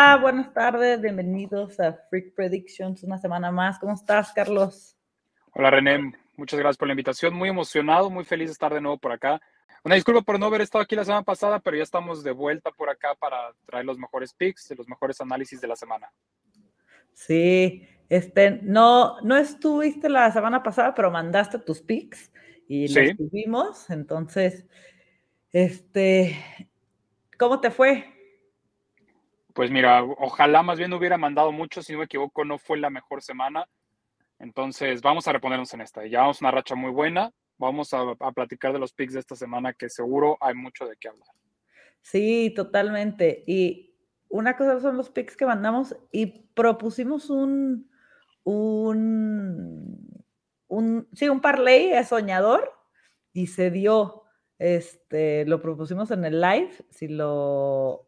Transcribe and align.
Hola, 0.00 0.16
buenas 0.22 0.54
tardes, 0.54 1.00
bienvenidos 1.00 1.80
a 1.80 1.92
Freak 2.08 2.32
Predictions, 2.32 3.02
una 3.02 3.18
semana 3.18 3.50
más. 3.50 3.80
¿Cómo 3.80 3.94
estás, 3.94 4.32
Carlos? 4.32 4.96
Hola, 5.50 5.72
René, 5.72 6.12
muchas 6.36 6.56
gracias 6.56 6.76
por 6.76 6.86
la 6.86 6.92
invitación. 6.92 7.34
Muy 7.34 7.48
emocionado, 7.48 8.08
muy 8.08 8.24
feliz 8.24 8.46
de 8.46 8.52
estar 8.52 8.72
de 8.72 8.80
nuevo 8.80 8.96
por 8.96 9.10
acá. 9.10 9.40
Una 9.82 9.96
disculpa 9.96 10.22
por 10.22 10.38
no 10.38 10.46
haber 10.46 10.60
estado 10.60 10.84
aquí 10.84 10.94
la 10.94 11.04
semana 11.04 11.24
pasada, 11.24 11.58
pero 11.58 11.76
ya 11.76 11.82
estamos 11.82 12.22
de 12.22 12.30
vuelta 12.30 12.70
por 12.70 12.88
acá 12.88 13.16
para 13.18 13.52
traer 13.66 13.86
los 13.86 13.98
mejores 13.98 14.32
picks, 14.32 14.72
los 14.78 14.88
mejores 14.88 15.20
análisis 15.20 15.60
de 15.60 15.66
la 15.66 15.74
semana. 15.74 16.08
Sí, 17.12 17.84
este, 18.08 18.60
no, 18.62 19.20
no 19.22 19.36
estuviste 19.36 20.08
la 20.08 20.30
semana 20.30 20.62
pasada, 20.62 20.94
pero 20.94 21.10
mandaste 21.10 21.58
tus 21.58 21.82
picks 21.82 22.30
y 22.68 22.86
los 22.86 23.16
tuvimos. 23.16 23.90
Entonces, 23.90 24.64
este, 25.50 26.38
¿cómo 27.36 27.60
te 27.60 27.72
fue? 27.72 28.17
Pues 29.58 29.72
mira, 29.72 30.04
ojalá 30.04 30.62
más 30.62 30.78
bien 30.78 30.92
hubiera 30.92 31.18
mandado 31.18 31.50
mucho, 31.50 31.82
si 31.82 31.92
no 31.92 31.98
me 31.98 32.04
equivoco, 32.04 32.44
no 32.44 32.58
fue 32.58 32.78
la 32.78 32.90
mejor 32.90 33.22
semana. 33.22 33.66
Entonces, 34.38 35.02
vamos 35.02 35.26
a 35.26 35.32
reponernos 35.32 35.74
en 35.74 35.80
esta. 35.80 36.06
Ya 36.06 36.20
vamos 36.20 36.40
una 36.40 36.52
racha 36.52 36.76
muy 36.76 36.92
buena. 36.92 37.32
Vamos 37.56 37.92
a, 37.92 38.14
platicar 38.32 38.72
de 38.72 38.78
los 38.78 38.92
picks 38.92 39.14
de 39.14 39.18
esta 39.18 39.34
semana, 39.34 39.72
que 39.72 39.88
seguro 39.88 40.38
hay 40.40 40.54
mucho 40.54 40.86
de 40.86 40.96
qué 40.96 41.08
hablar. 41.08 41.26
Sí, 42.02 42.52
totalmente. 42.54 43.42
Y 43.48 43.96
una 44.28 44.56
cosa 44.56 44.78
son 44.78 44.96
los 44.96 45.10
picks 45.10 45.36
que 45.36 45.44
mandamos 45.44 45.96
y 46.12 46.26
propusimos 46.54 47.28
un, 47.28 47.90
un, 48.44 50.24
un 50.68 51.08
sí, 51.14 51.28
un 51.28 51.40
parlay 51.40 51.92
soñador 52.04 52.72
y 53.32 53.48
se 53.48 53.72
dio. 53.72 54.22
Este, 54.60 55.44
lo 55.46 55.60
propusimos 55.60 56.12
en 56.12 56.24
el 56.24 56.40
live. 56.40 56.70
Si 56.90 57.08
lo 57.08 58.07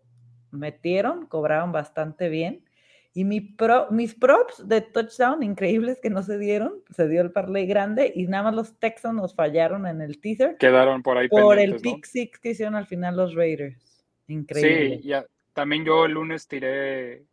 metieron, 0.52 1.26
cobraron 1.26 1.72
bastante 1.72 2.28
bien. 2.28 2.64
Y 3.12 3.24
mi 3.24 3.40
pro, 3.40 3.88
mis 3.90 4.14
props 4.14 4.68
de 4.68 4.82
touchdown 4.82 5.42
increíbles 5.42 5.98
que 6.00 6.10
no 6.10 6.22
se 6.22 6.38
dieron, 6.38 6.74
se 6.90 7.08
dio 7.08 7.22
el 7.22 7.32
parlay 7.32 7.66
grande 7.66 8.12
y 8.14 8.26
nada 8.28 8.44
más 8.44 8.54
los 8.54 8.78
Texans 8.78 9.16
nos 9.16 9.34
fallaron 9.34 9.86
en 9.86 10.00
el 10.00 10.20
teaser. 10.20 10.56
Quedaron 10.58 11.02
por 11.02 11.18
ahí. 11.18 11.28
Por 11.28 11.58
el 11.58 11.76
pick 11.80 12.04
six 12.04 12.38
que 12.38 12.50
hicieron 12.50 12.76
al 12.76 12.86
final 12.86 13.16
los 13.16 13.34
Raiders. 13.34 14.06
Increíble. 14.28 15.00
Sí, 15.02 15.08
ya, 15.08 15.24
también 15.52 15.84
yo 15.84 16.04
el 16.04 16.12
lunes 16.12 16.46
tiré, 16.46 17.24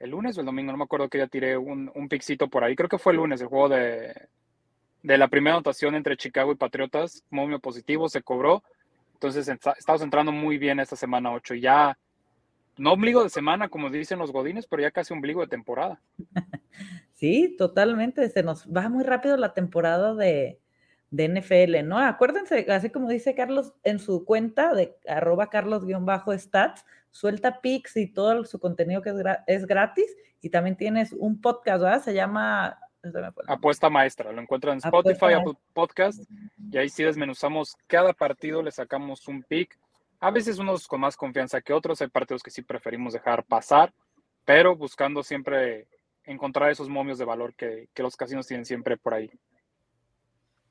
el 0.00 0.10
lunes 0.10 0.36
o 0.36 0.40
el 0.40 0.46
domingo, 0.46 0.72
no 0.72 0.78
me 0.78 0.84
acuerdo 0.84 1.08
que 1.08 1.18
ya 1.18 1.28
tiré 1.28 1.56
un, 1.56 1.90
un 1.94 2.08
pixito 2.08 2.48
por 2.48 2.64
ahí. 2.64 2.74
Creo 2.74 2.88
que 2.88 2.98
fue 2.98 3.12
el 3.12 3.18
lunes, 3.18 3.40
el 3.40 3.46
juego 3.46 3.68
de, 3.68 4.12
de 5.02 5.18
la 5.18 5.28
primera 5.28 5.56
anotación 5.56 5.94
entre 5.94 6.16
Chicago 6.16 6.52
y 6.52 6.56
Patriotas, 6.56 7.24
momio 7.30 7.60
positivo, 7.60 8.08
se 8.08 8.22
cobró. 8.22 8.62
Entonces 9.14 9.48
estamos 9.48 10.02
entrando 10.02 10.32
muy 10.32 10.58
bien 10.58 10.80
esta 10.80 10.96
semana 10.96 11.32
8. 11.32 11.54
Ya 11.54 11.96
no 12.76 12.92
ombligo 12.92 13.22
de 13.22 13.30
semana, 13.30 13.68
como 13.68 13.90
dicen 13.90 14.18
los 14.18 14.32
godines, 14.32 14.66
pero 14.66 14.82
ya 14.82 14.90
casi 14.90 15.12
ombligo 15.12 15.40
de 15.40 15.48
temporada. 15.48 16.00
Sí, 17.14 17.54
totalmente. 17.56 18.28
Se 18.30 18.42
nos 18.42 18.66
va 18.66 18.88
muy 18.88 19.04
rápido 19.04 19.36
la 19.36 19.54
temporada 19.54 20.12
de, 20.12 20.58
NFL, 21.12 21.86
¿no? 21.86 22.00
Acuérdense, 22.00 22.66
así 22.68 22.90
como 22.90 23.08
dice 23.08 23.36
Carlos 23.36 23.74
en 23.84 24.00
su 24.00 24.24
cuenta 24.24 24.74
de 24.74 24.96
arroba 25.06 25.48
carlos-stats, 25.48 26.84
suelta 27.12 27.60
pics 27.60 27.96
y 27.96 28.08
todo 28.08 28.44
su 28.44 28.58
contenido 28.58 29.02
que 29.02 29.14
es, 29.46 29.66
gratis. 29.66 30.16
Y 30.40 30.50
también 30.50 30.76
tienes 30.76 31.12
un 31.12 31.40
podcast, 31.40 31.84
¿verdad? 31.84 32.02
Se 32.02 32.12
llama... 32.12 32.76
Apuesta 33.46 33.88
Maestra, 33.88 34.32
lo 34.32 34.42
encuentran 34.42 34.74
en 34.74 34.78
Spotify, 34.78 35.34
Apple 35.34 35.54
Podcast, 35.74 36.28
y 36.72 36.76
ahí 36.76 36.88
sí 36.88 37.04
desmenuzamos 37.04 37.76
cada 37.86 38.12
partido, 38.12 38.64
le 38.64 38.72
sacamos 38.72 39.28
un 39.28 39.44
pick 39.44 39.78
a 40.22 40.30
veces 40.30 40.60
unos 40.60 40.86
con 40.86 41.00
más 41.00 41.16
confianza 41.16 41.60
que 41.60 41.72
otros, 41.72 42.00
hay 42.00 42.06
partidos 42.06 42.44
que 42.44 42.52
sí 42.52 42.62
preferimos 42.62 43.12
dejar 43.12 43.44
pasar, 43.44 43.92
pero 44.44 44.76
buscando 44.76 45.24
siempre 45.24 45.88
encontrar 46.22 46.70
esos 46.70 46.88
momios 46.88 47.18
de 47.18 47.24
valor 47.24 47.54
que, 47.56 47.88
los 47.96 48.16
casinos 48.16 48.46
tienen 48.46 48.64
siempre 48.64 48.96
por 48.96 49.14
ahí. 49.14 49.28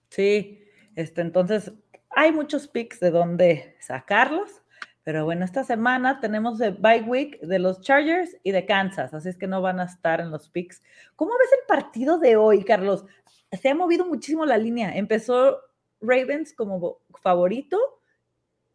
Sí, 0.08 0.64
este, 0.96 1.20
entonces 1.20 1.74
hay 2.12 2.32
muchos 2.32 2.70
picks 2.70 3.02
de 3.02 3.12
dónde 3.12 3.76
sacarlos, 3.82 4.62
pero 5.04 5.26
bueno, 5.26 5.44
esta 5.44 5.66
semana 5.66 6.22
tenemos 6.22 6.62
el 6.62 6.76
bye 6.76 7.02
week 7.02 7.42
de 7.42 7.60
los 7.60 7.82
Chargers 7.82 8.38
y 8.44 8.52
de 8.52 8.66
Kansas, 8.66 9.14
así 9.14 9.28
es 9.28 9.38
que 9.38 9.48
no 9.48 9.62
van 9.62 9.82
a 9.82 9.86
estar 9.86 10.22
en 10.22 10.32
los 10.32 10.50
picks. 10.50 10.82
¿Cómo 11.18 11.32
ves 11.38 11.52
el 11.60 11.68
partido 11.68 12.20
de 12.20 12.38
hoy, 12.38 12.64
Carlos? 12.64 13.04
Se 13.52 13.68
ha 13.68 13.76
movido 13.76 14.06
muchísimo 14.06 14.46
la 14.46 14.58
línea. 14.58 14.96
Empezó 14.96 15.60
Ravens 16.00 16.54
como 16.54 17.00
favorito 17.22 18.01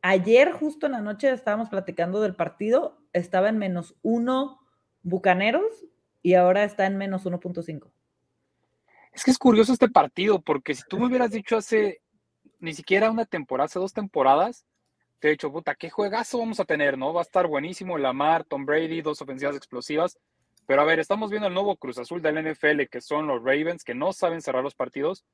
Ayer, 0.09 0.53
justo 0.53 0.87
en 0.87 0.93
la 0.93 1.01
noche, 1.01 1.33
estábamos 1.33 1.69
platicando 1.69 2.21
del 2.21 2.37
partido, 2.37 2.97
estaba 3.13 3.49
en 3.49 3.59
menos 3.59 3.97
uno 4.03 4.61
Bucaneros 5.03 5.85
y 6.23 6.35
ahora 6.35 6.63
está 6.63 6.87
en 6.87 6.97
menos 6.97 7.27
1.5. 7.27 7.91
Es 9.13 9.25
que 9.25 9.33
es 9.33 9.39
curioso 9.39 9.73
este 9.73 9.89
partido, 9.89 10.41
porque 10.41 10.77
si 10.77 10.85
tú 10.89 11.01
me 11.01 11.07
hubieras 11.07 11.33
dicho 11.33 11.57
hace 11.57 12.03
ni 12.61 12.73
siquiera 12.73 13.11
una 13.11 13.25
temporada, 13.25 13.65
hace 13.65 13.81
dos 13.81 13.93
temporadas, 13.93 14.65
te 15.19 15.27
he 15.27 15.31
dicho, 15.33 15.51
puta, 15.51 15.75
qué 15.75 15.91
juegazo 15.91 16.39
vamos 16.39 16.61
a 16.61 16.65
tener, 16.65 16.97
¿no? 16.97 17.13
Va 17.13 17.23
a 17.23 17.25
estar 17.25 17.49
buenísimo 17.49 17.99
Lamar, 17.99 18.45
Tom 18.45 18.65
Brady, 18.65 19.03
dos 19.03 19.21
ofensivas 19.23 19.57
explosivas. 19.57 20.21
Pero 20.67 20.83
a 20.83 20.85
ver, 20.85 21.01
estamos 21.01 21.31
viendo 21.31 21.49
el 21.49 21.55
nuevo 21.55 21.75
Cruz 21.79 21.99
Azul 21.99 22.23
del 22.23 22.49
NFL, 22.49 22.83
que 22.89 23.01
son 23.01 23.27
los 23.27 23.43
Ravens, 23.43 23.83
que 23.83 23.97
no 23.97 24.13
saben 24.13 24.41
cerrar 24.41 24.63
los 24.63 24.77
partidos, 24.77 25.25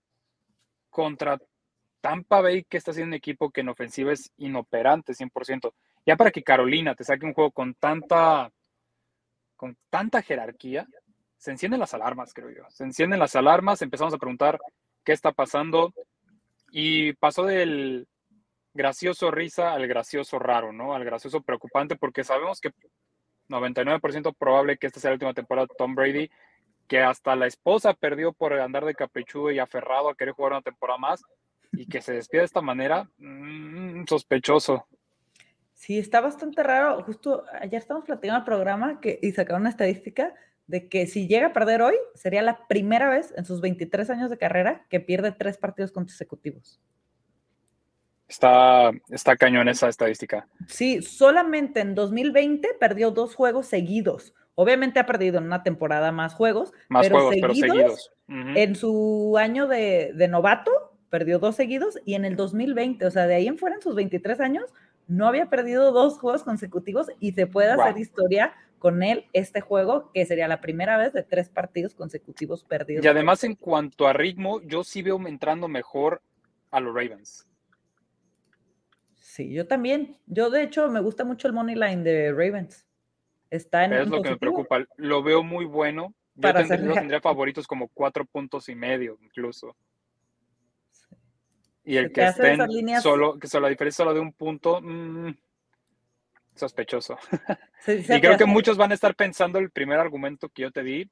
contra 0.88 1.38
Tampa 2.02 2.42
Bay, 2.42 2.64
que 2.64 2.76
está 2.76 2.90
haciendo 2.90 3.10
un 3.10 3.14
equipo 3.14 3.50
que 3.50 3.62
en 3.62 3.70
ofensiva 3.70 4.12
es 4.12 4.30
inoperante 4.36 5.14
100%. 5.14 5.72
Ya 6.04 6.16
para 6.16 6.32
que 6.32 6.42
Carolina 6.42 6.94
te 6.94 7.04
saque 7.04 7.24
un 7.24 7.32
juego 7.32 7.52
con 7.52 7.74
tanta, 7.74 8.50
con 9.56 9.78
tanta 9.88 10.20
jerarquía, 10.20 10.86
se 11.38 11.52
encienden 11.52 11.80
las 11.80 11.94
alarmas, 11.94 12.34
creo 12.34 12.50
yo. 12.50 12.64
Se 12.70 12.84
encienden 12.84 13.20
las 13.20 13.36
alarmas, 13.36 13.82
empezamos 13.82 14.12
a 14.12 14.18
preguntar 14.18 14.58
qué 15.04 15.12
está 15.12 15.32
pasando 15.32 15.94
y 16.72 17.12
pasó 17.14 17.44
del 17.44 18.08
gracioso 18.74 19.30
risa 19.30 19.72
al 19.72 19.86
gracioso 19.86 20.38
raro, 20.40 20.72
¿no? 20.72 20.94
Al 20.94 21.04
gracioso 21.04 21.40
preocupante 21.42 21.94
porque 21.96 22.24
sabemos 22.24 22.60
que 22.60 22.72
99% 23.48 24.34
probable 24.36 24.76
que 24.76 24.88
esta 24.88 24.98
sea 24.98 25.10
la 25.10 25.14
última 25.14 25.34
temporada 25.34 25.66
de 25.68 25.74
Tom 25.76 25.94
Brady, 25.94 26.30
que 26.88 27.00
hasta 27.00 27.36
la 27.36 27.46
esposa 27.46 27.94
perdió 27.94 28.32
por 28.32 28.54
andar 28.54 28.84
de 28.84 28.94
caprichudo 28.94 29.52
y 29.52 29.60
aferrado 29.60 30.08
a 30.08 30.16
querer 30.16 30.34
jugar 30.34 30.52
una 30.52 30.62
temporada 30.62 30.98
más 30.98 31.22
y 31.72 31.86
que 31.86 32.02
se 32.02 32.12
despide 32.12 32.40
de 32.40 32.46
esta 32.46 32.60
manera, 32.60 33.08
mmm, 33.18 34.04
sospechoso. 34.06 34.86
Sí, 35.74 35.98
está 35.98 36.20
bastante 36.20 36.62
raro. 36.62 37.02
Justo 37.02 37.44
ayer 37.60 37.80
estamos 37.80 38.04
platicando 38.04 38.38
el 38.38 38.44
programa 38.44 39.00
que, 39.00 39.18
y 39.20 39.32
sacaron 39.32 39.62
una 39.62 39.70
estadística 39.70 40.34
de 40.66 40.88
que 40.88 41.06
si 41.06 41.26
llega 41.26 41.48
a 41.48 41.52
perder 41.52 41.82
hoy, 41.82 41.96
sería 42.14 42.42
la 42.42 42.66
primera 42.68 43.08
vez 43.08 43.34
en 43.36 43.44
sus 43.44 43.60
23 43.60 44.08
años 44.10 44.30
de 44.30 44.38
carrera 44.38 44.86
que 44.88 45.00
pierde 45.00 45.32
tres 45.32 45.58
partidos 45.58 45.90
consecutivos. 45.90 46.80
Está, 48.28 48.92
está 49.10 49.36
cañón 49.36 49.68
esa 49.68 49.88
estadística. 49.88 50.46
Sí, 50.68 51.02
solamente 51.02 51.80
en 51.80 51.94
2020 51.94 52.76
perdió 52.78 53.10
dos 53.10 53.34
juegos 53.34 53.66
seguidos. 53.66 54.34
Obviamente 54.54 55.00
ha 55.00 55.06
perdido 55.06 55.38
en 55.38 55.44
una 55.44 55.62
temporada 55.62 56.12
más 56.12 56.34
juegos. 56.34 56.72
Más 56.88 57.08
juegos, 57.08 57.34
pero 57.40 57.54
seguidos. 57.54 58.12
En 58.28 58.76
su 58.76 59.36
año 59.38 59.66
de, 59.66 60.12
de 60.14 60.28
novato, 60.28 60.91
perdió 61.12 61.38
dos 61.38 61.56
seguidos 61.56 61.98
y 62.06 62.14
en 62.14 62.24
el 62.24 62.36
2020, 62.36 63.04
o 63.04 63.10
sea, 63.10 63.26
de 63.26 63.34
ahí 63.34 63.46
en 63.46 63.58
fuera 63.58 63.76
en 63.76 63.82
sus 63.82 63.94
23 63.94 64.40
años, 64.40 64.72
no 65.06 65.28
había 65.28 65.50
perdido 65.50 65.92
dos 65.92 66.18
juegos 66.18 66.42
consecutivos 66.42 67.08
y 67.20 67.32
se 67.32 67.46
puede 67.46 67.70
hacer 67.70 67.98
historia 67.98 68.54
con 68.78 69.02
él 69.02 69.26
este 69.34 69.60
juego, 69.60 70.10
que 70.14 70.24
sería 70.24 70.48
la 70.48 70.62
primera 70.62 70.96
vez 70.96 71.12
de 71.12 71.22
tres 71.22 71.50
partidos 71.50 71.94
consecutivos 71.94 72.64
perdidos. 72.64 73.04
Y 73.04 73.08
además 73.08 73.44
en 73.44 73.56
cuanto 73.56 74.08
a 74.08 74.14
ritmo, 74.14 74.62
yo 74.62 74.84
sí 74.84 75.02
veo 75.02 75.20
entrando 75.28 75.68
mejor 75.68 76.22
a 76.70 76.80
los 76.80 76.94
Ravens. 76.94 77.46
Sí, 79.14 79.52
yo 79.52 79.66
también. 79.66 80.16
Yo 80.26 80.48
de 80.48 80.62
hecho 80.62 80.88
me 80.88 81.00
gusta 81.00 81.24
mucho 81.24 81.46
el 81.46 81.52
money 81.52 81.74
line 81.74 82.04
de 82.04 82.30
Ravens. 82.30 82.86
Está 83.50 83.84
en 83.84 83.92
Es 83.92 84.08
lo 84.08 84.22
que 84.22 84.30
me 84.30 84.38
preocupa. 84.38 84.86
Lo 84.96 85.22
veo 85.22 85.42
muy 85.42 85.66
bueno. 85.66 86.14
Yo 86.36 86.54
tendría, 86.54 86.94
tendría 86.94 87.20
favoritos 87.20 87.66
como 87.66 87.88
cuatro 87.88 88.24
puntos 88.24 88.70
y 88.70 88.74
medio 88.74 89.18
incluso. 89.20 89.76
Y 91.84 91.96
el 91.96 92.12
que 92.12 92.24
estén 92.24 92.58
solo, 93.00 93.38
que 93.38 93.48
solo 93.48 93.64
la 93.64 93.70
diferencia 93.70 94.04
solo 94.04 94.14
de 94.14 94.20
un 94.20 94.32
punto, 94.32 94.80
mmm, 94.80 95.32
sospechoso. 96.54 97.18
y 97.86 98.20
creo 98.20 98.36
que 98.36 98.46
muchos 98.46 98.76
van 98.76 98.92
a 98.92 98.94
estar 98.94 99.14
pensando 99.14 99.58
el 99.58 99.70
primer 99.70 99.98
argumento 99.98 100.48
que 100.48 100.62
yo 100.62 100.70
te 100.70 100.82
di. 100.82 101.10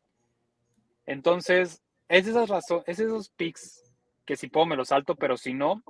Entonces, 1.06 1.82
es 2.08 2.26
esas 2.26 2.48
razones, 2.48 2.84
es 2.86 3.00
esos 3.00 3.30
picks 3.30 3.90
que 4.24 4.36
si 4.36 4.48
puedo 4.48 4.66
me 4.66 4.76
los 4.76 4.88
salto, 4.88 5.16
pero 5.16 5.36
si 5.36 5.54
no, 5.54 5.82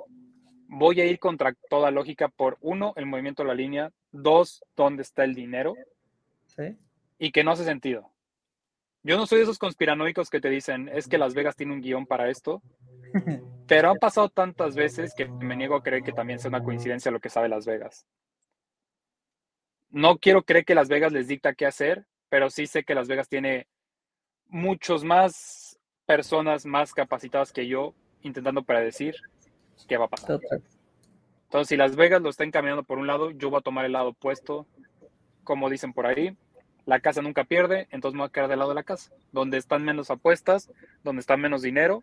voy 0.67 1.01
a 1.01 1.05
ir 1.05 1.19
contra 1.19 1.55
toda 1.69 1.91
lógica 1.91 2.29
por 2.29 2.57
uno, 2.61 2.95
el 2.97 3.07
movimiento 3.07 3.43
de 3.43 3.49
la 3.49 3.55
línea, 3.55 3.91
dos, 4.13 4.65
dónde 4.77 5.03
está 5.03 5.25
el 5.25 5.35
dinero. 5.35 5.75
¿Sí? 6.47 6.77
Y 7.19 7.33
que 7.33 7.45
no 7.45 7.51
hace 7.51 7.65
sentido. 7.65 8.11
Yo 9.03 9.17
no 9.17 9.27
soy 9.27 9.39
de 9.39 9.45
esos 9.45 9.59
conspiranoicos 9.59 10.31
que 10.31 10.41
te 10.41 10.49
dicen, 10.49 10.89
es 10.89 11.09
que 11.09 11.19
Las 11.19 11.35
Vegas 11.35 11.57
tiene 11.57 11.73
un 11.73 11.81
guion 11.81 12.07
para 12.07 12.31
esto. 12.31 12.63
Pero 13.67 13.91
han 13.91 13.99
pasado 13.99 14.29
tantas 14.29 14.75
veces 14.75 15.15
que 15.15 15.27
me 15.27 15.57
niego 15.57 15.77
a 15.77 15.83
creer 15.83 16.03
que 16.03 16.13
también 16.13 16.39
sea 16.39 16.49
una 16.49 16.63
coincidencia 16.63 17.11
lo 17.11 17.21
que 17.21 17.31
sabe 17.31 17.49
Las 17.49 17.67
Vegas. 17.67 18.07
no 19.91 20.19
quiero 20.19 20.43
creer 20.43 20.65
que 20.65 20.75
Las 20.75 20.89
Vegas 20.89 21.13
les 21.13 21.29
dicta 21.29 21.55
qué 21.55 21.67
hacer, 21.67 22.07
pero 22.29 22.51
sí 22.51 22.67
sé 22.67 22.85
que 22.85 22.95
Las 22.95 23.09
Vegas 23.09 23.29
tiene 23.29 23.67
muchos 24.49 25.05
más 25.05 25.79
personas 26.07 26.67
más 26.67 26.93
capacitadas 26.93 27.53
que 27.53 27.67
yo 27.69 27.95
intentando 28.23 28.63
predecir 28.63 29.15
qué 29.87 29.97
va 29.97 30.07
a 30.07 30.09
pasar. 30.09 30.41
Entonces, 31.45 31.69
si 31.69 31.77
Las 31.77 31.97
Vegas 31.97 32.23
lo 32.23 32.31
está 32.31 32.45
encaminando 32.45 32.85
por 32.85 32.99
un 32.99 33.07
lado, 33.07 33.31
yo 33.31 33.51
voy 33.51 33.59
a 33.59 33.63
tomar 33.63 33.85
el 33.85 33.93
lado 33.93 34.11
opuesto, 34.11 34.67
como 35.45 35.71
dicen 35.71 35.93
por 35.93 36.07
ahí. 36.07 36.37
La 36.87 37.01
casa 37.01 37.23
nunca 37.23 37.45
pierde, 37.45 37.89
entonces 37.91 38.15
me 38.15 38.21
voy 38.21 38.29
a 38.29 38.33
quedar 38.33 38.49
del 38.49 38.59
lado 38.59 38.71
de 38.71 38.77
la 38.77 38.83
casa. 38.83 39.11
Donde 39.33 39.59
están 39.59 39.85
menos 39.85 40.11
apuestas, 40.11 40.71
donde 41.03 41.21
está 41.21 41.37
menos 41.37 41.63
dinero, 41.63 42.03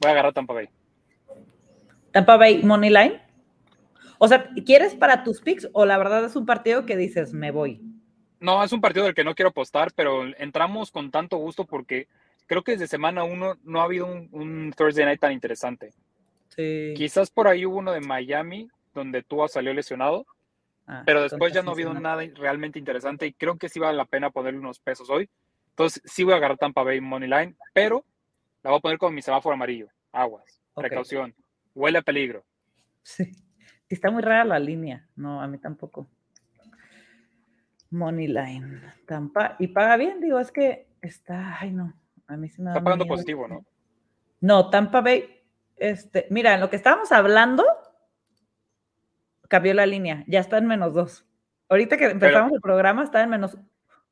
voy 0.00 0.08
a 0.08 0.12
agarrar 0.12 0.32
Tampa 0.32 0.54
Bay. 0.54 0.68
Tampa 2.12 2.36
Bay 2.36 2.62
Money 2.62 2.90
Line. 2.90 3.20
O 4.18 4.28
sea, 4.28 4.50
¿quieres 4.66 4.94
para 4.94 5.24
tus 5.24 5.40
picks 5.40 5.68
o 5.72 5.86
la 5.86 5.96
verdad 5.96 6.24
es 6.24 6.36
un 6.36 6.44
partido 6.44 6.84
que 6.84 6.96
dices, 6.96 7.32
me 7.32 7.50
voy? 7.50 7.80
No, 8.38 8.62
es 8.64 8.72
un 8.72 8.80
partido 8.80 9.04
del 9.04 9.14
que 9.14 9.24
no 9.24 9.34
quiero 9.34 9.50
apostar, 9.50 9.92
pero 9.94 10.24
entramos 10.38 10.90
con 10.90 11.10
tanto 11.10 11.36
gusto 11.36 11.64
porque 11.64 12.08
creo 12.46 12.62
que 12.62 12.72
desde 12.72 12.86
semana 12.86 13.22
uno 13.22 13.56
no 13.62 13.80
ha 13.80 13.84
habido 13.84 14.06
un, 14.06 14.74
Thursday 14.76 15.04
night 15.04 15.20
tan 15.20 15.32
interesante. 15.32 15.92
Sí. 16.48 16.94
Quizás 16.96 17.30
por 17.30 17.48
ahí 17.48 17.64
hubo 17.64 17.78
uno 17.78 17.92
de 17.92 18.00
Miami, 18.00 18.68
donde 18.94 19.22
tú 19.22 19.42
salió 19.48 19.72
lesionado, 19.72 20.26
ah, 20.86 21.02
pero 21.06 21.22
después 21.22 21.52
ya 21.52 21.62
no 21.62 21.70
ha 21.70 21.74
habido 21.74 21.94
nada 21.94 22.22
realmente 22.34 22.78
interesante 22.78 23.26
y 23.26 23.32
creo 23.32 23.56
que 23.56 23.68
sí 23.68 23.78
vale 23.78 23.96
la 23.96 24.04
pena 24.06 24.30
ponerle 24.30 24.58
unos 24.58 24.80
pesos 24.80 25.08
hoy. 25.10 25.28
Entonces 25.70 26.02
sí 26.04 26.24
voy 26.24 26.34
a 26.34 26.36
agarrar 26.36 26.58
Tampa 26.58 26.82
Bay 26.82 27.00
Money 27.00 27.28
Line, 27.28 27.54
pero 27.72 28.04
la 28.62 28.70
voy 28.70 28.78
a 28.78 28.80
poner 28.80 28.98
con 28.98 29.14
mi 29.14 29.22
semáforo 29.22 29.54
amarillo. 29.54 29.88
Aguas, 30.12 30.60
precaución, 30.74 31.34
huele 31.74 31.98
a 31.98 32.02
peligro. 32.02 32.44
Sí, 33.02 33.32
está 33.88 34.10
muy 34.10 34.22
rara 34.22 34.44
la 34.44 34.58
línea. 34.58 35.08
No, 35.16 35.40
a 35.40 35.46
mí 35.46 35.58
tampoco. 35.58 36.08
Money 37.90 38.28
Line, 38.28 38.80
Tampa, 39.06 39.56
y 39.58 39.68
paga 39.68 39.96
bien, 39.96 40.20
digo, 40.20 40.38
es 40.38 40.52
que 40.52 40.86
está, 41.02 41.58
ay 41.58 41.72
no, 41.72 41.92
a 42.28 42.36
mí 42.36 42.48
se 42.48 42.62
me 42.62 42.70
Está 42.70 42.84
pagando 42.84 43.04
positivo, 43.04 43.48
¿no? 43.48 43.64
No, 44.40 44.70
Tampa 44.70 45.00
Bay, 45.00 45.42
este, 45.76 46.26
mira, 46.30 46.54
en 46.54 46.60
lo 46.60 46.70
que 46.70 46.76
estábamos 46.76 47.10
hablando, 47.10 47.64
cambió 49.48 49.74
la 49.74 49.86
línea, 49.86 50.24
ya 50.28 50.38
está 50.38 50.58
en 50.58 50.66
menos 50.66 50.94
dos. 50.94 51.26
Ahorita 51.68 51.96
que 51.96 52.06
empezamos 52.06 52.52
el 52.52 52.60
programa 52.60 53.02
está 53.02 53.22
en 53.22 53.30
menos 53.30 53.56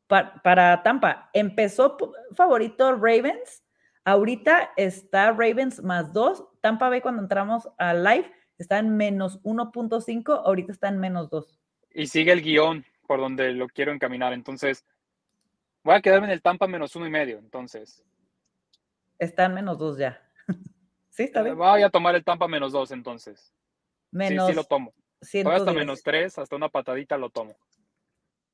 para, 0.06 0.82
Tampa. 0.82 1.30
Empezó 1.32 1.96
favorito 2.34 2.92
Ravens, 2.92 3.64
ahorita 4.10 4.72
está 4.76 5.31
Ravens 5.32 5.82
más 5.82 6.12
dos. 6.12 6.44
Tampa 6.60 6.88
Bay 6.88 7.00
cuando 7.00 7.22
entramos 7.22 7.69
a 7.78 7.94
live 7.94 8.31
está 8.58 8.78
en 8.78 8.96
menos 8.96 9.43
1.5, 9.43 10.43
ahorita 10.44 10.72
está 10.72 10.88
en 10.88 10.99
menos 10.99 11.31
dos. 11.31 11.58
Y 11.90 12.06
sigue 12.06 12.32
el 12.32 12.43
guion 12.43 12.84
por 13.06 13.20
donde 13.20 13.52
lo 13.52 13.69
quiero 13.69 13.93
encaminar, 13.93 14.32
entonces 14.32 14.84
Voy 15.88 15.94
a 15.94 16.02
quedarme 16.02 16.26
en 16.26 16.32
el 16.32 16.43
Tampa 16.43 16.66
menos 16.66 16.94
uno 16.96 17.06
y 17.06 17.10
medio, 17.10 17.38
entonces. 17.38 18.05
Está 19.19 19.46
en 19.46 19.55
menos 19.55 19.78
dos 19.78 19.96
ya. 19.96 20.20
sí, 21.08 21.22
está 21.22 21.43
bien. 21.43 21.56
Voy 21.56 21.82
a 21.82 21.88
tomar 21.88 22.14
el 22.14 22.25
Tampa 22.25 22.46
menos 22.46 22.72
dos, 22.72 22.90
entonces. 22.90 23.55
Menos. 24.10 24.46
Sí, 24.46 24.52
sí 24.52 24.56
lo 24.56 24.64
tomo. 24.64 24.93
Voy 25.44 25.55
hasta 25.55 25.72
menos 25.72 26.02
tres, 26.02 26.38
hasta 26.38 26.55
una 26.56 26.69
patadita 26.69 27.16
lo 27.16 27.31
tomo. 27.31 27.56